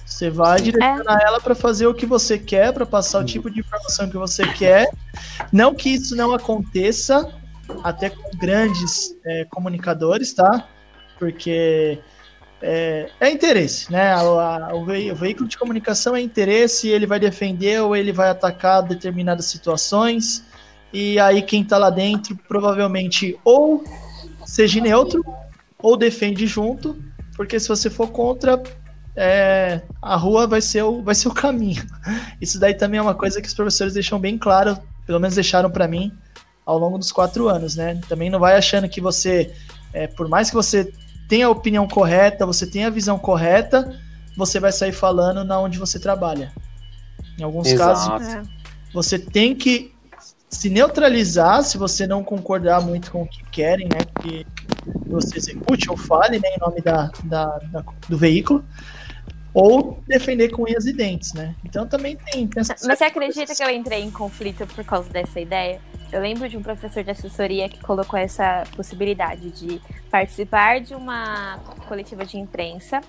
[0.04, 1.26] Você vai direcionar é.
[1.26, 4.46] ela para fazer o que você quer, para passar o tipo de informação que você
[4.52, 4.90] quer.
[5.52, 7.32] Não que isso não aconteça,
[7.82, 10.68] até com grandes é, comunicadores, tá?
[11.18, 11.98] Porque
[12.62, 14.16] é, é interesse, né?
[14.22, 14.84] O, a, o,
[15.16, 20.44] veículo de comunicação é interesse, ele vai defender ou ele vai atacar determinadas situações,
[20.92, 23.82] e aí quem tá lá dentro provavelmente ou
[24.46, 25.24] seja neutro
[25.78, 26.96] ou defende junto,
[27.36, 28.62] porque se você for contra,
[29.16, 31.84] é, a rua vai ser, o, vai ser o caminho.
[32.40, 35.70] Isso daí também é uma coisa que os professores deixam bem claro, pelo menos deixaram
[35.70, 36.12] para mim
[36.64, 38.00] ao longo dos quatro anos, né?
[38.08, 39.52] Também não vai achando que você,
[39.92, 40.92] é, por mais que você
[41.32, 43.98] tem a opinião correta, você tem a visão correta,
[44.36, 46.52] você vai sair falando na onde você trabalha.
[47.38, 48.10] Em alguns Exato.
[48.10, 48.42] casos, é.
[48.92, 49.94] você tem que
[50.50, 54.00] se neutralizar se você não concordar muito com o que querem, né?
[54.20, 54.46] Que
[55.06, 58.62] você execute ou fale né, em nome da, da, da do veículo
[59.54, 61.54] ou defender com unhas e dentes, né?
[61.64, 62.46] Então também tem.
[62.46, 63.58] tem Mas você acredita coisas.
[63.58, 65.80] que eu entrei em conflito por causa dessa ideia?
[66.10, 69.80] Eu lembro de um professor de assessoria que colocou essa possibilidade de
[70.10, 73.00] participar de uma coletiva de imprensa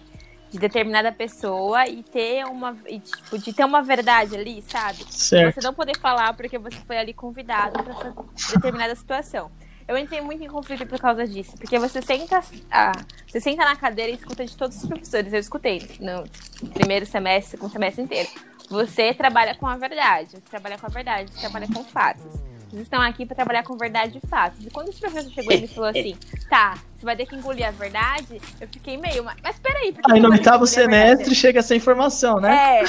[0.54, 5.04] de determinada pessoa e ter uma e, tipo, de ter uma verdade ali, sabe?
[5.10, 5.56] Certo.
[5.56, 8.14] Você não poder falar porque você foi ali convidado para
[8.54, 9.50] determinada situação.
[9.88, 12.94] Eu entrei muito em conflito por causa disso, porque você senta, ah,
[13.28, 15.34] você senta na cadeira e escuta de todos os professores.
[15.34, 16.24] Eu escutei no
[16.72, 18.30] primeiro semestre, com o semestre inteiro.
[18.70, 22.53] Você trabalha com a verdade, você trabalha com a verdade, você trabalha com fatos.
[22.74, 24.66] Vocês estão aqui para trabalhar com verdade e fatos.
[24.66, 26.18] E quando esse professor chegou e me falou assim,
[26.50, 29.96] tá, você vai ter que engolir a verdade, eu fiquei meio, mas, mas peraí.
[30.10, 32.82] Aí no oitavo semestre chega essa informação, né?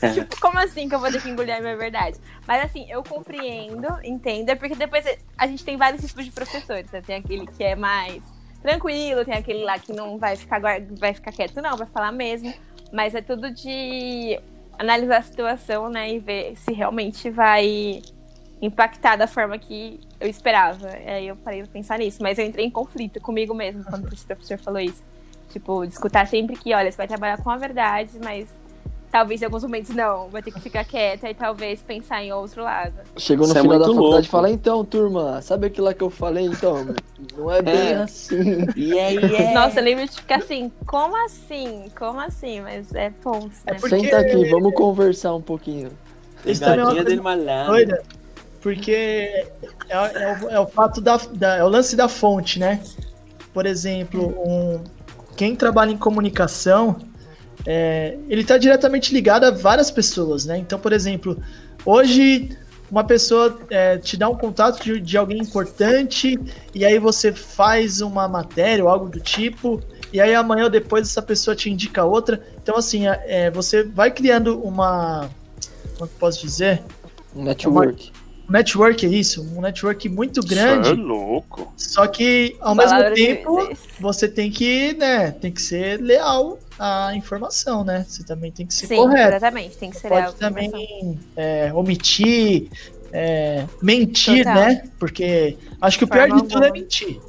[0.00, 0.08] É.
[0.14, 2.16] tipo, como assim que eu vou ter que engolir a minha verdade?
[2.48, 5.04] Mas assim, eu compreendo, entendo, é porque depois
[5.36, 7.02] a gente tem vários tipos de professores, né?
[7.02, 8.22] Tem aquele que é mais
[8.62, 12.50] tranquilo, tem aquele lá que não vai ficar, vai ficar quieto, não, vai falar mesmo.
[12.90, 14.40] Mas é tudo de
[14.78, 16.14] analisar a situação, né?
[16.14, 18.00] E ver se realmente vai
[18.60, 20.88] impactar da forma que eu esperava.
[20.88, 24.26] Aí eu parei de pensar nisso, mas eu entrei em conflito comigo mesmo quando o
[24.26, 25.02] professor falou isso.
[25.50, 28.48] Tipo, escutar sempre que, olha, você vai trabalhar com a verdade, mas
[29.10, 32.62] talvez em alguns momentos não, vai ter que ficar quieta e talvez pensar em outro
[32.62, 32.94] lado.
[33.16, 35.94] Chegou no Isso é final é da faculdade e fala, então, turma, sabe aquilo lá
[35.94, 36.44] que eu falei?
[36.44, 36.94] Então,
[37.36, 37.94] não é bem é.
[37.94, 38.66] assim.
[38.76, 39.54] Yeah, yeah.
[39.54, 41.90] Nossa, eu lembro de ficar assim, como assim?
[41.96, 42.60] Como assim?
[42.60, 43.52] Mas é ponto, né?
[43.66, 43.88] É porque...
[43.88, 45.90] Senta aqui, vamos conversar um pouquinho.
[46.44, 48.02] Isso também é uma coisa doida,
[48.66, 49.46] porque é,
[49.88, 52.82] é, o, é o fato da, da, é o lance da fonte, né?
[53.54, 54.82] Por exemplo, um,
[55.36, 56.96] quem trabalha em comunicação
[57.64, 60.58] é, ele está diretamente ligado a várias pessoas, né?
[60.58, 61.40] Então, por exemplo,
[61.84, 62.58] hoje
[62.90, 66.36] uma pessoa é, te dá um contato de, de, alguém importante
[66.74, 69.80] e aí você faz uma matéria ou algo do tipo
[70.12, 72.44] e aí amanhã ou depois essa pessoa te indica outra.
[72.60, 75.30] Então, assim, é, é você vai criando uma.
[75.96, 76.82] Como é posso dizer?
[77.32, 78.15] Um network.
[78.48, 80.88] Um network é isso, um network muito grande.
[80.88, 81.72] Isso é louco.
[81.76, 87.82] Só que ao mesmo tempo você tem que, né, tem que ser leal à informação,
[87.84, 88.06] né?
[88.08, 89.28] Você também tem que ser Sim, correto.
[89.28, 90.32] exatamente, tem que ser Pode leal.
[90.32, 92.68] Pode também é, omitir,
[93.12, 94.54] é, mentir, Total.
[94.54, 94.88] né?
[94.98, 97.20] Porque acho que o pior de tudo é mentir.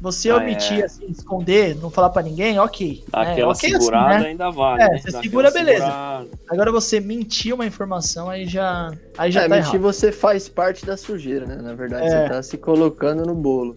[0.00, 0.84] Você ah, omitir, é.
[0.84, 3.04] assim, esconder, não falar para ninguém, ok.
[3.12, 4.28] Aquela é, okay segurada assim, né?
[4.30, 4.82] ainda vale.
[4.82, 4.98] É, né?
[4.98, 5.84] você segura, beleza.
[5.84, 6.28] Segurada.
[6.48, 9.82] Agora você mentir uma informação, aí já, aí já é, tá mentir errado.
[9.82, 11.56] você faz parte da sujeira, né?
[11.56, 12.22] Na verdade, é.
[12.22, 13.76] você tá se colocando no bolo.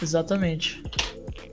[0.00, 0.82] Exatamente.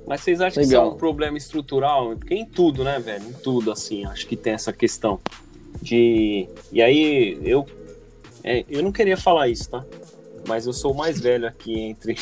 [0.07, 0.81] Mas vocês acham Legal.
[0.81, 2.15] que isso é um problema estrutural?
[2.15, 3.27] Porque em tudo, né, velho?
[3.27, 5.19] Em tudo, assim, acho que tem essa questão
[5.81, 6.47] de...
[6.71, 7.65] E aí, eu...
[8.43, 9.83] É, eu não queria falar isso, tá?
[10.47, 12.15] Mas eu sou o mais velho aqui entre.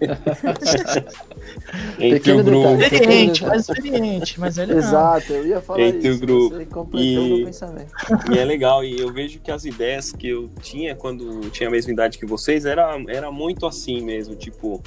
[1.98, 2.82] entre o grupo.
[2.82, 6.16] Experiente, mais experiente, mas ele Exato, eu ia falar entre isso.
[6.16, 6.98] o grupo.
[6.98, 7.44] e...
[8.34, 11.72] e é legal, e eu vejo que as ideias que eu tinha quando tinha a
[11.72, 14.82] mesma idade que vocês era, era muito assim mesmo, tipo,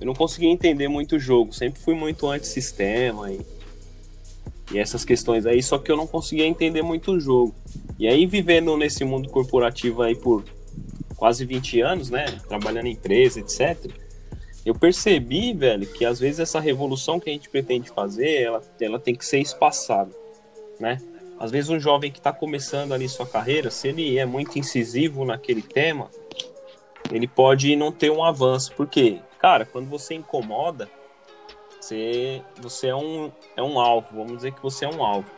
[0.00, 3.40] eu não conseguia entender muito o jogo, sempre fui muito anti-sistema e,
[4.72, 7.54] e essas questões aí, só que eu não conseguia entender muito o jogo.
[7.98, 10.44] E aí, vivendo nesse mundo corporativo aí por
[11.22, 13.92] quase 20 anos, né, trabalhando em empresa, etc.
[14.66, 18.98] Eu percebi, velho, que às vezes essa revolução que a gente pretende fazer, ela, ela
[18.98, 20.10] tem que ser espaçada,
[20.80, 20.98] né?
[21.38, 25.24] Às vezes um jovem que está começando ali sua carreira, se ele é muito incisivo
[25.24, 26.10] naquele tema,
[27.08, 30.90] ele pode não ter um avanço, porque, cara, quando você incomoda,
[31.80, 35.30] você, você é, um, é um alvo, vamos dizer que você é um alvo.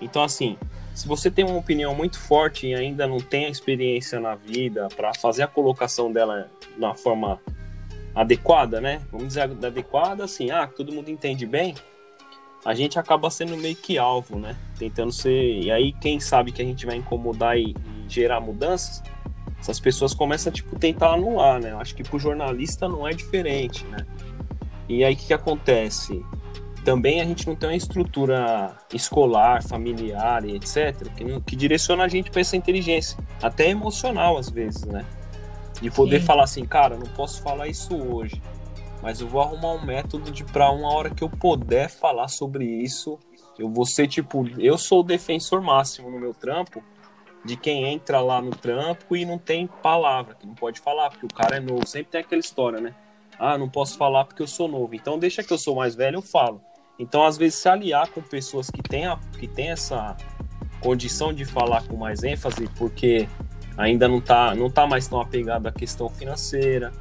[0.00, 0.56] Então, assim,
[1.02, 4.86] se você tem uma opinião muito forte e ainda não tem a experiência na vida
[4.94, 6.48] para fazer a colocação dela
[6.78, 7.40] na forma
[8.14, 9.02] adequada, né?
[9.10, 11.74] Vamos dizer adequada, assim, ah, todo mundo entende bem.
[12.64, 14.54] A gente acaba sendo meio que alvo, né?
[14.78, 15.64] Tentando ser.
[15.64, 19.02] E aí, quem sabe que a gente vai incomodar e, e gerar mudanças,
[19.58, 21.72] essas pessoas começam a tipo, tentar anular, né?
[21.72, 24.06] Eu acho que pro jornalista não é diferente, né?
[24.88, 26.24] E aí o que, que acontece?
[26.84, 32.08] Também a gente não tem uma estrutura escolar, familiar e etc., que, que direciona a
[32.08, 35.04] gente para essa inteligência, até emocional às vezes, né?
[35.80, 36.26] De poder Sim.
[36.26, 38.40] falar assim, cara, não posso falar isso hoje,
[39.02, 42.64] mas eu vou arrumar um método de para uma hora que eu puder falar sobre
[42.64, 43.18] isso,
[43.58, 46.82] eu vou ser tipo, eu sou o defensor máximo no meu trampo
[47.44, 51.26] de quem entra lá no trampo e não tem palavra, que não pode falar, porque
[51.26, 52.94] o cara é novo, sempre tem aquela história, né?
[53.38, 54.94] Ah, não posso falar porque eu sou novo.
[54.94, 56.62] Então deixa que eu sou mais velho, eu falo.
[57.02, 60.16] Então, às vezes, se aliar com pessoas que têm, a, que têm essa
[60.80, 63.28] condição de falar com mais ênfase, porque
[63.76, 66.92] ainda não está não tá mais tão apegado à questão financeira,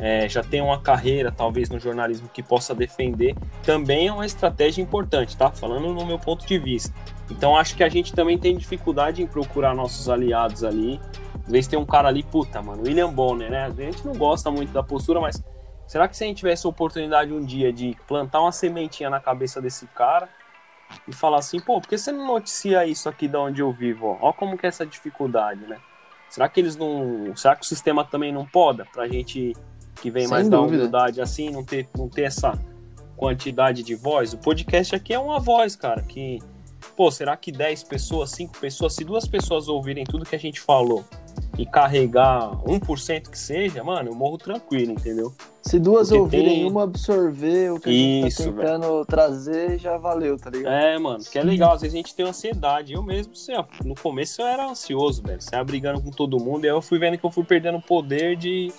[0.00, 4.82] é, já tem uma carreira, talvez, no jornalismo que possa defender, também é uma estratégia
[4.82, 5.52] importante, tá?
[5.52, 6.92] Falando no meu ponto de vista.
[7.30, 11.00] Então, acho que a gente também tem dificuldade em procurar nossos aliados ali.
[11.46, 13.66] Às vezes tem um cara ali, puta, mano, William Bonner, né?
[13.66, 15.40] A gente não gosta muito da postura, mas
[15.94, 19.20] Será que se a gente tivesse a oportunidade um dia de plantar uma sementinha na
[19.20, 20.28] cabeça desse cara
[21.06, 24.18] e falar assim, pô, por que você não noticia isso aqui de onde eu vivo?
[24.20, 25.78] Ó, como que é essa dificuldade, né?
[26.28, 27.36] Será que eles não.
[27.36, 29.52] Será que o sistema também não poda pra gente
[30.02, 30.66] que vem Sem mais dúvida.
[30.66, 32.58] da humildade assim, não ter, não ter essa
[33.16, 34.32] quantidade de voz?
[34.32, 36.40] O podcast aqui é uma voz, cara, que.
[36.96, 40.60] Pô, será que 10 pessoas, 5 pessoas, se duas pessoas ouvirem tudo que a gente
[40.60, 41.04] falou,
[41.58, 45.32] e carregar 1% que seja, mano, eu morro tranquilo, entendeu?
[45.62, 46.70] Se duas Porque ouvirem, tem...
[46.70, 50.72] uma absorver o que Isso, a gente tá tentando trazer, já valeu, tá ligado?
[50.72, 51.72] É, mano, que é legal.
[51.72, 52.92] Às vezes a gente tem ansiedade.
[52.92, 55.40] Eu mesmo, assim, ó, no começo eu era ansioso, velho.
[55.40, 57.78] Você ia brigando com todo mundo, e aí eu fui vendo que eu fui perdendo
[57.78, 58.72] o poder de,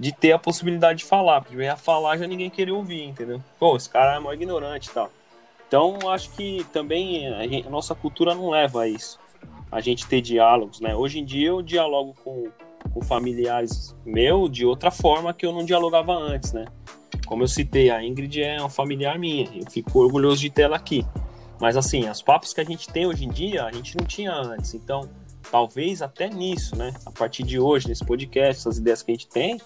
[0.00, 1.42] de ter a possibilidade de falar.
[1.42, 3.40] Porque eu ia falar, já ninguém queria ouvir, entendeu?
[3.58, 5.10] Pô, esse cara é mó ignorante e tal.
[5.66, 9.18] Então, acho que também a, gente, a nossa cultura não leva a isso
[9.70, 10.94] a gente ter diálogos, né?
[10.94, 12.48] Hoje em dia eu dialogo com,
[12.92, 16.66] com familiares meu de outra forma que eu não dialogava antes, né?
[17.26, 20.76] Como eu citei, a Ingrid é uma familiar minha, eu fico orgulhoso de ter ela
[20.76, 21.04] aqui.
[21.60, 24.32] Mas assim, os papos que a gente tem hoje em dia, a gente não tinha
[24.32, 24.74] antes.
[24.74, 25.08] Então,
[25.50, 26.92] talvez até nisso, né?
[27.04, 29.60] A partir de hoje, nesse podcast, essas ideias que a gente tem,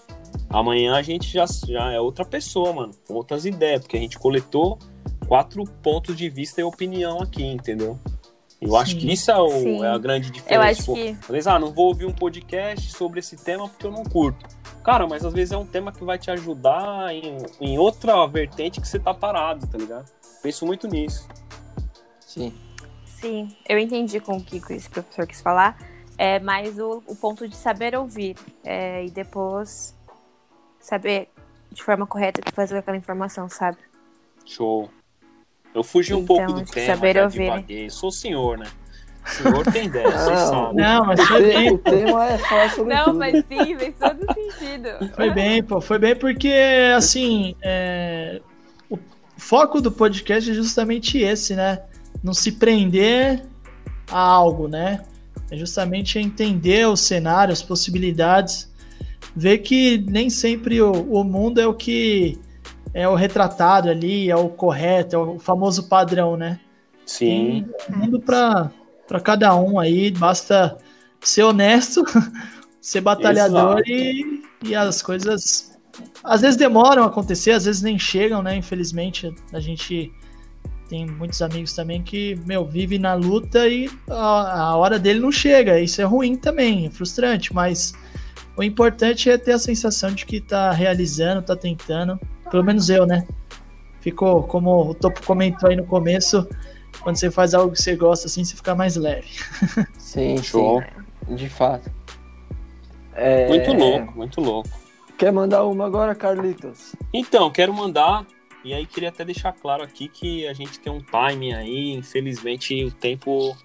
[0.49, 4.17] amanhã a gente já, já é outra pessoa, mano, com outras ideias, porque a gente
[4.17, 4.79] coletou
[5.31, 7.97] quatro pontos de vista e opinião aqui, entendeu?
[8.59, 8.75] Eu Sim.
[8.75, 10.55] acho que isso é, o, é, a grande diferença.
[10.55, 11.09] Eu acho que...
[11.11, 14.45] Às vezes, ah, não vou ouvir um podcast sobre esse tema porque eu não curto.
[14.83, 18.81] Cara, mas às vezes é um tema que vai te ajudar em, em outra vertente
[18.81, 20.11] que você tá parado, tá ligado?
[20.43, 21.29] Penso muito nisso.
[22.19, 22.53] Sim.
[23.05, 25.79] Sim, eu entendi com o que esse professor quis falar,
[26.17, 29.95] é mais o, o ponto de saber ouvir é, e depois
[30.77, 31.29] saber
[31.71, 33.77] de forma correta o que fazer com aquela informação, sabe?
[34.45, 34.89] Show.
[35.73, 37.45] Eu fugi um Então, pouco do de tema, saber já ouvir, né?
[37.45, 37.89] divaguei.
[37.89, 38.65] Sou o senhor, né?
[39.25, 40.47] O senhor tem ideia, vocês Não.
[40.49, 40.75] sabem.
[40.83, 43.17] Não, mas O, foi bem, o tema é falar sobre Não, tudo.
[43.19, 44.89] mas sim, fez todo sentido.
[45.15, 45.79] foi bem, pô.
[45.79, 46.51] Foi bem porque,
[46.95, 48.41] assim, é,
[48.89, 48.97] o
[49.37, 51.83] foco do podcast é justamente esse, né?
[52.23, 53.43] Não se prender
[54.11, 55.03] a algo, né?
[55.51, 58.69] É justamente entender o cenário, as possibilidades,
[59.35, 62.39] ver que nem sempre o, o mundo é o que
[62.93, 66.59] é o retratado ali, é o correto, é o famoso padrão, né?
[67.05, 67.65] Sim.
[67.89, 68.71] Mundo para
[69.23, 70.77] cada um aí, basta
[71.19, 72.03] ser honesto,
[72.79, 75.71] ser batalhador e, e as coisas
[76.23, 78.55] às vezes demoram a acontecer, às vezes nem chegam, né?
[78.55, 80.11] Infelizmente, a gente
[80.87, 85.31] tem muitos amigos também que, meu, vive na luta e a, a hora dele não
[85.31, 85.79] chega.
[85.79, 87.93] Isso é ruim também, é frustrante, mas
[88.57, 92.19] o importante é ter a sensação de que tá realizando, tá tentando.
[92.51, 93.25] Pelo menos eu, né?
[94.01, 96.47] Ficou, como o Topo comentou aí no começo,
[97.01, 99.29] quando você faz algo que você gosta assim, você fica mais leve.
[99.97, 100.83] Sim, Show.
[101.27, 101.89] sim, de fato.
[103.13, 104.69] É, Muito louco, muito louco.
[105.17, 106.95] Quer mandar uma agora, Carlitos?
[107.13, 108.25] Então, quero mandar,
[108.63, 112.83] e aí queria até deixar claro aqui que a gente tem um timing aí, infelizmente
[112.83, 113.55] o tempo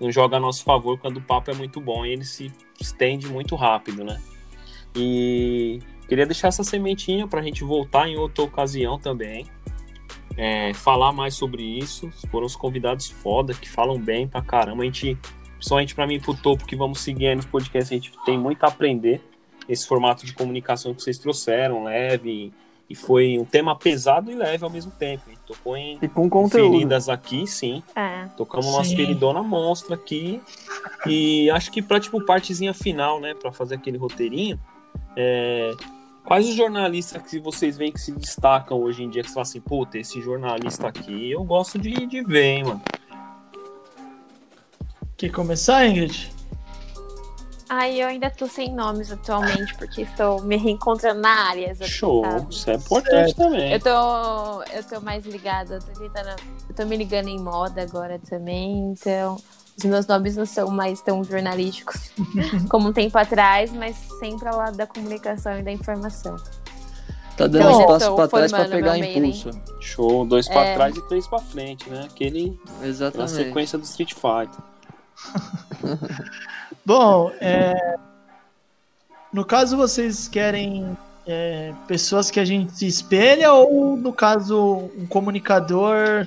[0.00, 3.26] não joga a nosso favor quando o papo é muito bom e ele se estende
[3.26, 4.20] muito rápido, né?
[4.94, 5.80] E
[6.14, 9.46] queria deixar essa sementinha para a gente voltar em outra ocasião também.
[10.36, 12.08] É, falar mais sobre isso.
[12.30, 14.82] Foram os convidados foda que falam bem pra caramba.
[14.82, 15.18] A gente,
[15.56, 18.62] principalmente pra mim, pro topo que vamos seguir aí nos podcasts, a gente tem muito
[18.64, 19.20] a aprender.
[19.68, 22.52] Esse formato de comunicação que vocês trouxeram, leve.
[22.88, 25.22] E foi um tema pesado e leve ao mesmo tempo.
[25.26, 26.72] A gente tocou em E com conteúdo.
[26.72, 27.82] feridas aqui, sim.
[27.96, 28.26] É.
[28.36, 28.94] Tocamos Sim.
[28.96, 30.40] queridona monstra aqui.
[31.06, 33.34] E acho que pra, tipo, partezinha final, né?
[33.34, 34.60] Pra fazer aquele roteirinho.
[35.16, 35.72] é,
[36.24, 39.22] Quais os jornalistas que vocês veem que se destacam hoje em dia?
[39.22, 42.82] Que você fala assim, puta, esse jornalista aqui eu gosto de, de ver, hein, mano.
[45.18, 46.32] Quer começar, Ingrid?
[47.68, 51.72] Ai, eu ainda tô sem nomes atualmente, porque estou me reencontrando na área.
[51.72, 52.54] assim, Show, sabe?
[52.54, 53.72] isso é importante também.
[53.72, 57.82] Eu tô, eu tô mais ligada, eu tô tentando, eu tô me ligando em moda
[57.82, 59.36] agora também, então
[59.76, 62.10] os meus nomes não são mais tão jornalísticos
[62.70, 66.36] como um tempo atrás, mas sempre ao lado da comunicação e da informação.
[67.36, 69.28] Tá dando Então, espaço eu pra tô trás pra formando pegar mailing.
[69.30, 69.50] impulso.
[69.80, 70.74] Show, dois pra É.
[70.74, 72.02] trás e três pra frente, né?
[72.04, 73.32] Aquele, aquela Exatamente.
[73.32, 74.62] sequência do Street Fighter.
[76.86, 77.96] Bom, é,
[79.32, 80.96] no caso vocês querem
[81.26, 86.26] é, pessoas que a gente se espelha ou no caso um comunicador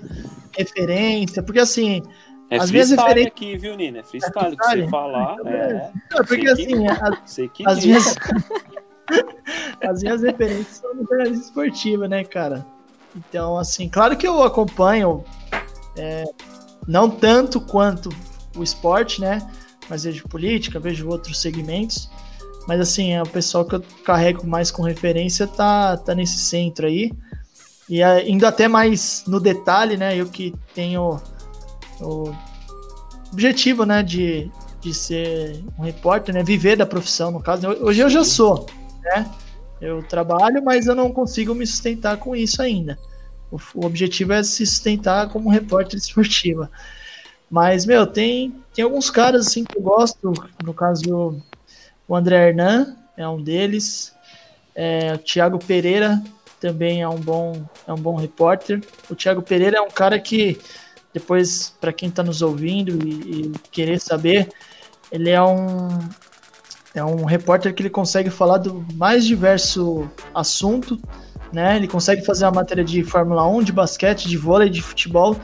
[0.58, 1.42] referência?
[1.44, 2.02] Porque assim,
[2.50, 4.00] É As minhas freestyle referen- aqui, viu, Nina?
[4.00, 4.84] É freestyle que freestyle?
[4.86, 5.36] você falar.
[5.46, 8.16] É, não, porque Sei que- assim, as, que as minhas
[9.82, 12.66] as minhas referências são no jornalismo esportivo, né, cara?
[13.16, 15.24] Então, assim, claro que eu acompanho
[15.98, 16.24] é,
[16.88, 18.10] não tanto quanto
[18.56, 19.40] o esporte, né?
[19.90, 22.10] Mas vejo política, vejo outros segmentos.
[22.68, 26.86] Mas assim, é o pessoal que eu carrego mais com referência tá, tá nesse centro
[26.86, 27.12] aí.
[27.90, 30.16] E é, indo até mais no detalhe, né?
[30.18, 31.20] Eu que tenho
[32.02, 32.34] o
[33.32, 36.44] objetivo, né, de, de ser um repórter, né?
[36.44, 37.68] Viver da profissão, no caso.
[37.68, 38.66] Hoje eu já sou,
[39.04, 39.30] né?
[39.80, 42.98] Eu trabalho, mas eu não consigo me sustentar com isso ainda.
[43.52, 46.70] O, o objetivo é se sustentar como repórter esportiva.
[47.50, 50.34] Mas, meu, tem, tem alguns caras assim que eu gosto.
[50.64, 51.42] No caso,
[52.08, 54.14] o André Hernan é um deles.
[54.76, 56.22] É, o Thiago Pereira
[56.60, 58.82] também é um bom, é um bom repórter.
[59.10, 60.60] O Thiago Pereira é um cara que,
[61.18, 64.50] depois, para quem está nos ouvindo e, e querer saber,
[65.12, 65.88] ele é um,
[66.94, 71.00] é um repórter que ele consegue falar do mais diverso assunto,
[71.52, 71.76] né?
[71.76, 75.36] Ele consegue fazer uma matéria de Fórmula 1, de basquete, de vôlei, de futebol,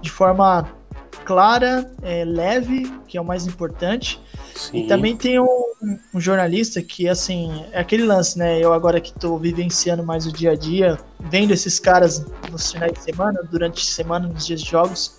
[0.00, 0.68] de forma
[1.24, 4.20] clara, é, leve, que é o mais importante.
[4.54, 4.84] Sim.
[4.84, 5.74] E também tem um,
[6.14, 8.58] um jornalista que, assim, é aquele lance, né?
[8.58, 12.92] Eu agora que estou vivenciando mais o dia a dia, vendo esses caras nos finais
[12.92, 15.15] de semana, durante a semana, nos dias de jogos,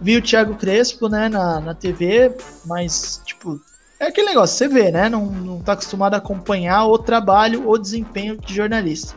[0.00, 3.60] vi o Thiago Crespo, né, na, na TV, mas, tipo,
[4.00, 5.08] é aquele negócio, você vê, né?
[5.08, 9.16] Não, não tá acostumado a acompanhar o trabalho, o desempenho de jornalista.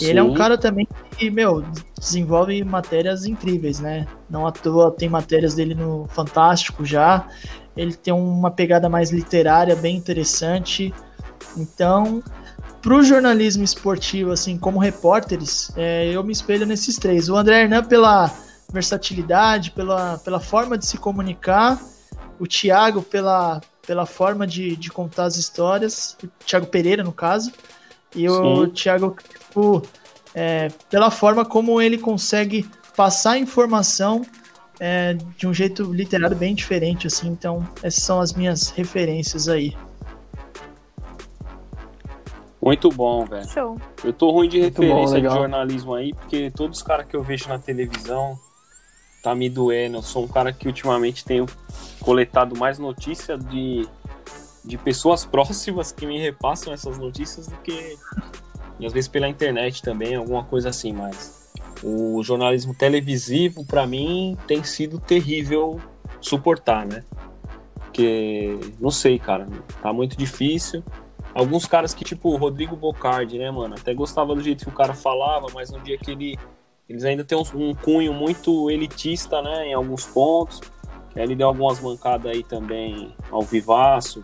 [0.00, 0.36] E Ele é um Sim.
[0.36, 0.86] cara também
[1.16, 1.64] que, meu,
[1.98, 4.06] desenvolve matérias incríveis, né?
[4.30, 7.26] Não à toa tem matérias dele no Fantástico já.
[7.76, 10.94] Ele tem uma pegada mais literária bem interessante.
[11.56, 12.22] Então,
[12.80, 17.28] pro jornalismo esportivo, assim, como repórteres, é, eu me espelho nesses três.
[17.28, 18.32] O André Hernan pela
[18.74, 21.80] versatilidade, pela, pela forma de se comunicar,
[22.38, 27.52] o Thiago pela, pela forma de, de contar as histórias, o Thiago Pereira, no caso,
[28.14, 28.28] e Sim.
[28.28, 29.82] o Thiago Crespo,
[30.34, 34.22] é, pela forma como ele consegue passar informação
[34.80, 37.28] é, de um jeito literário bem diferente, assim.
[37.28, 39.76] Então, essas são as minhas referências aí.
[42.60, 43.46] Muito bom, velho.
[44.02, 47.14] Eu tô ruim de Muito referência bom, de jornalismo aí, porque todos os caras que
[47.14, 48.38] eu vejo na televisão
[49.24, 49.96] tá me doendo.
[49.96, 51.46] Eu sou um cara que ultimamente tenho
[51.98, 53.88] coletado mais notícia de,
[54.62, 57.98] de pessoas próximas que me repassam essas notícias do que.
[58.78, 61.50] E às vezes pela internet também, alguma coisa assim, mas
[61.82, 65.80] o jornalismo televisivo, para mim, tem sido terrível
[66.20, 67.04] suportar, né?
[67.76, 69.46] Porque, não sei, cara,
[69.80, 70.82] tá muito difícil.
[71.34, 73.74] Alguns caras que, tipo o Rodrigo Bocardi, né, mano?
[73.74, 76.38] Até gostava do jeito que o cara falava, mas no dia que ele.
[76.88, 80.60] Eles ainda têm um, um cunho muito elitista, né, em alguns pontos.
[81.16, 84.22] Ele deu algumas mancadas aí também ao vivaço.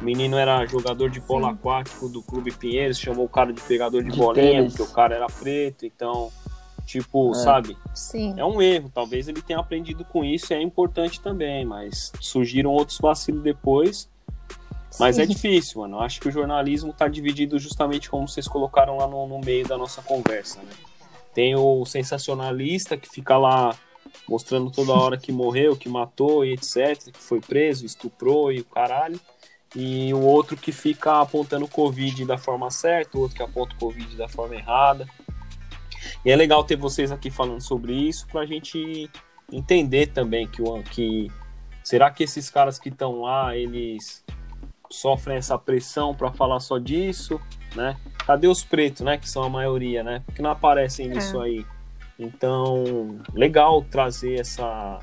[0.00, 1.52] O menino era jogador de polo Sim.
[1.52, 4.74] aquático do Clube Pinheiros, chamou o cara de pegador de, de bolinha, tênis.
[4.74, 6.30] porque o cara era preto, então
[6.86, 7.34] Tipo, é.
[7.34, 7.76] sabe?
[7.92, 8.34] Sim.
[8.38, 8.90] É um erro.
[8.94, 14.08] Talvez ele tenha aprendido com isso e é importante também, mas surgiram outros vacilos depois.
[14.98, 15.32] Mas é Sim.
[15.32, 15.96] é difícil, mano.
[15.96, 19.66] Eu acho que o jornalismo tá dividido justamente como vocês colocaram lá no, no meio
[19.66, 20.70] da nossa conversa, né?
[21.36, 23.76] Tem o sensacionalista que fica lá
[24.26, 28.64] mostrando toda hora que morreu, que matou e etc, que foi preso, estuprou e o
[28.64, 29.20] caralho.
[29.74, 33.74] E o outro que fica apontando o Covid da forma certa, o outro que aponta
[33.74, 35.06] o Covid da forma errada.
[36.24, 39.10] E é legal ter vocês aqui falando sobre isso para a gente
[39.52, 41.30] entender também que, que
[41.84, 44.24] será que esses caras que estão lá eles
[44.90, 47.38] sofrem essa pressão para falar só disso,
[47.76, 47.96] né?
[48.26, 49.18] Cadê os pretos, né?
[49.18, 50.22] Que são a maioria, né?
[50.26, 51.44] Porque não aparecem nisso é.
[51.44, 51.66] aí.
[52.18, 54.98] Então, legal trazer essa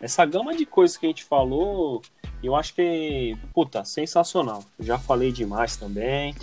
[0.00, 2.00] essa gama de coisas que a gente falou
[2.42, 4.64] eu acho que, puta, sensacional.
[4.78, 6.34] Já falei demais também.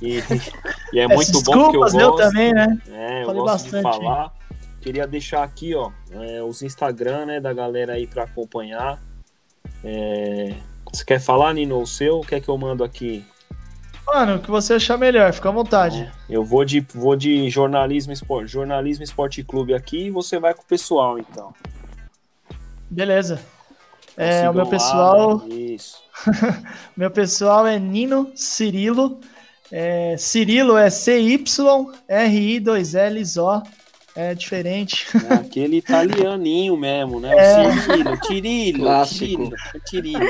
[0.00, 0.18] E,
[0.92, 1.98] e é muito bom que eu gosto.
[1.98, 2.78] Eu também, né?
[2.90, 3.76] É, eu falei gosto bastante.
[3.76, 4.34] de falar.
[4.82, 9.02] Queria deixar aqui, ó, é, os Instagram, né, da galera aí para acompanhar.
[9.82, 10.54] É,
[10.92, 12.18] você quer falar, Nino, o seu?
[12.18, 13.24] O que é que eu mando aqui?
[14.06, 16.12] Mano, o que você achar melhor, fica à vontade.
[16.28, 20.62] Eu vou de, vou de jornalismo esporte, jornalismo esporte clube aqui e você vai com
[20.62, 21.52] o pessoal, então.
[22.90, 23.40] Beleza.
[24.16, 25.42] É, o meu pessoal.
[25.48, 26.00] Isso.
[26.96, 29.18] meu pessoal é Nino Cirilo.
[29.72, 33.62] É, Cirilo é C-Y-R-I-2-L-O.
[34.16, 35.08] É diferente.
[35.28, 37.34] É aquele italianinho mesmo, né?
[37.34, 37.66] É.
[37.66, 39.50] O Cirilo, Tirilo, Tirilo,
[39.84, 40.28] Tirilo.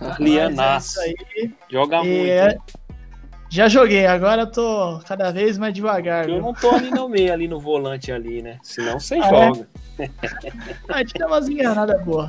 [0.00, 1.00] Italianaço.
[1.00, 1.12] É
[1.68, 2.30] Joga e muito.
[2.30, 2.56] É...
[3.50, 6.28] Já joguei, agora eu tô cada vez mais devagar.
[6.28, 8.60] Eu não tô ali no meio, ali no volante ali, né?
[8.62, 9.28] Senão você ah, é?
[9.28, 9.68] joga.
[9.98, 10.10] É?
[10.88, 12.28] a gente tem umas enganadas boas.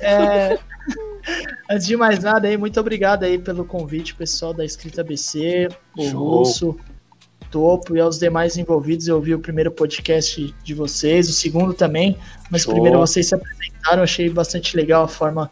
[0.00, 0.58] É,
[1.70, 6.08] antes de mais nada aí, muito obrigado aí pelo convite, pessoal da Escrita BC, o
[6.08, 6.76] Russo,
[7.48, 9.06] Topo e aos demais envolvidos.
[9.06, 12.18] Eu vi o primeiro podcast de vocês, o segundo também,
[12.50, 12.72] mas Show.
[12.72, 15.48] primeiro vocês se apresentaram, achei bastante legal a forma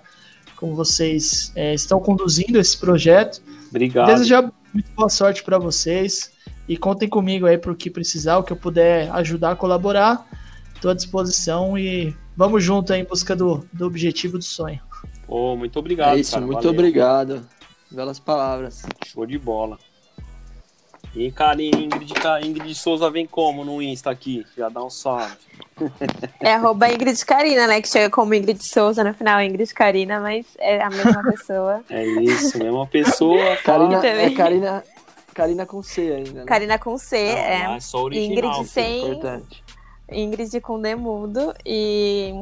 [0.57, 3.41] como vocês é, estão conduzindo esse projeto.
[3.71, 4.09] Obrigado.
[4.09, 6.33] Desejar muito boa sorte para vocês
[6.68, 10.27] e contem comigo aí para o que precisar, o que eu puder ajudar, colaborar.
[10.75, 14.81] Estou à disposição e vamos junto aí em busca do, do objetivo do sonho.
[15.29, 16.16] Oh, muito obrigado.
[16.16, 16.73] É isso, cara, muito valeu.
[16.73, 17.47] obrigado.
[17.91, 18.85] Belas palavras.
[19.07, 19.79] Show de bola.
[21.15, 22.13] E, cara, Ingrid,
[22.45, 24.47] Ingrid Souza vem como no Insta aqui?
[24.57, 25.37] Já dá um salve.
[26.41, 27.81] É arroba Ingrid Carina, né?
[27.81, 31.85] Que chega como Ingrid Souza no final, Ingrid Carina, mas é a mesma pessoa.
[31.91, 33.57] É isso, mesma pessoa.
[33.65, 34.85] Carina, é Carina,
[35.35, 36.41] Carina com C ainda.
[36.41, 36.45] Né?
[36.45, 37.77] Carina com C, Não, é.
[37.77, 39.11] é só original, Ingrid sem.
[39.11, 39.65] Importante.
[40.11, 41.55] Ingrid com D mudo.
[41.65, 42.33] E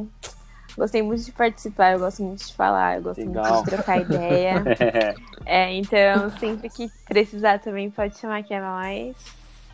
[0.78, 3.44] gostei muito de participar, eu gosto muito de falar, eu gosto Legal.
[3.44, 4.64] muito de trocar ideia.
[5.44, 9.16] é, então, sempre que precisar também pode chamar que é mais.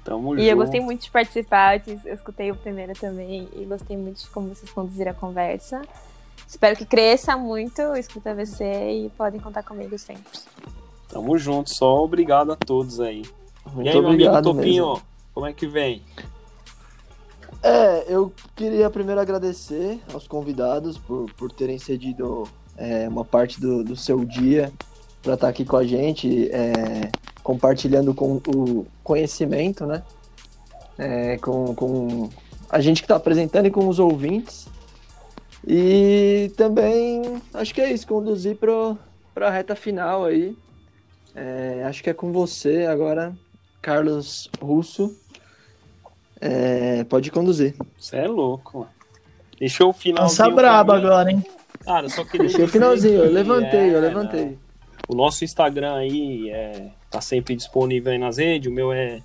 [0.03, 0.51] Tamo e junto.
[0.51, 4.49] eu gostei muito de participar, eu escutei o primeiro também e gostei muito de como
[4.49, 5.83] vocês conduziram a conversa.
[6.47, 10.33] Espero que cresça muito Escuta VC e podem contar comigo sempre.
[11.09, 13.23] Tamo junto, só obrigado a todos aí.
[13.73, 15.03] Muito e aí, meu amigo Topinho, mesmo.
[15.33, 16.03] como é que vem?
[17.65, 22.47] É, eu queria primeiro agradecer aos convidados por, por terem cedido
[22.77, 24.71] é, uma parte do, do seu dia
[25.23, 27.11] para estar tá aqui com a gente, é,
[27.43, 30.03] compartilhando com o conhecimento, né?
[30.99, 32.29] É, com, com
[32.69, 34.69] a gente que está apresentando e com os ouvintes.
[35.67, 40.55] E também acho que é isso, conduzir para a reta final aí.
[41.35, 43.35] É, acho que é com você agora,
[43.81, 45.17] Carlos Russo.
[46.47, 47.75] É, pode conduzir.
[47.97, 48.91] Você é louco, mano.
[49.59, 50.25] Deixou o final.
[50.25, 51.43] Lança braba agora, hein?
[51.83, 54.45] Cara, só queria Deixei o finalzinho, eu que, levantei, eu é, levantei.
[54.45, 54.59] não.
[55.09, 58.71] O nosso Instagram aí é, tá sempre disponível aí nas redes.
[58.71, 59.23] O meu é.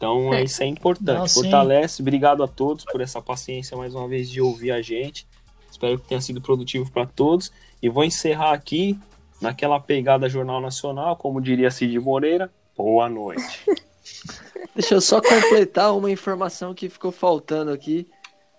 [0.00, 1.18] Então é, isso é importante.
[1.18, 1.42] Não, sim.
[1.42, 2.00] Fortalece.
[2.00, 5.26] Obrigado a todos por essa paciência mais uma vez de ouvir a gente.
[5.70, 7.52] Espero que tenha sido produtivo para todos.
[7.82, 8.98] E vou encerrar aqui
[9.42, 12.50] naquela pegada Jornal Nacional, como diria Cid Moreira.
[12.74, 13.60] Boa noite.
[14.74, 18.08] Deixa eu só completar uma informação que ficou faltando aqui.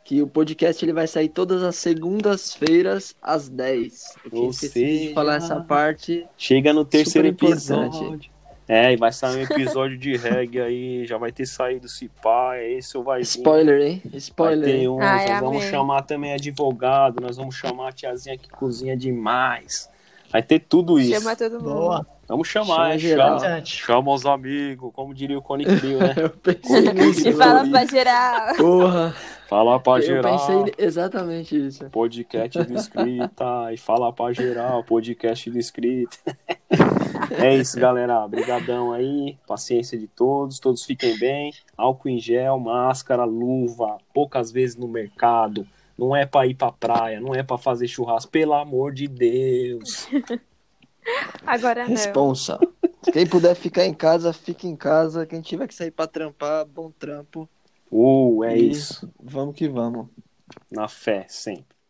[0.06, 4.16] Que o podcast ele vai sair todas as segundas-feiras às 10.
[4.32, 6.28] Eu Ou esquecido seja, de falar essa parte.
[6.38, 7.98] Chega no terceiro Super importante.
[7.98, 8.32] episódio.
[8.74, 12.58] É, e vai sair um episódio de reggae aí, já vai ter saído se pá,
[12.58, 13.26] esse ou vai vir.
[13.26, 14.02] Spoiler, hein?
[14.06, 14.90] Vai Spoiler.
[14.90, 19.90] um, Ai, nós vamos chamar também advogado, nós vamos chamar a tiazinha que cozinha demais.
[20.32, 21.12] Vai ter tudo isso.
[21.12, 21.74] Chama todo mundo.
[21.74, 22.08] Boa.
[22.32, 23.40] Vamos chamar, Chama é, geral.
[23.42, 26.16] chama, chama os amigos, como diria o Cone Crew, né?
[26.16, 27.28] Eu pensei nisso.
[27.28, 28.56] E fala pra geral.
[28.56, 29.16] Porra.
[29.50, 30.32] Fala pra Eu geral.
[30.40, 31.90] pensei exatamente isso.
[31.90, 36.16] Podcast do Escrita e fala pra geral, podcast do Escrita.
[37.38, 38.24] é isso, galera.
[38.24, 41.52] Obrigadão aí, paciência de todos, todos fiquem bem.
[41.78, 45.68] Álcool em gel, máscara, luva, poucas vezes no mercado.
[46.00, 50.08] Não é pra ir pra praia, não é pra fazer churrasco, pelo amor de Deus.
[51.46, 51.90] Agora não.
[51.90, 52.60] Responsa.
[53.12, 55.26] Quem puder ficar em casa, fique em casa.
[55.26, 57.50] Quem tiver que sair pra trampar, bom trampo.
[57.92, 59.12] Uh, é E isso.
[59.22, 60.08] Vamos que vamos.
[60.72, 61.81] Na fé, sempre.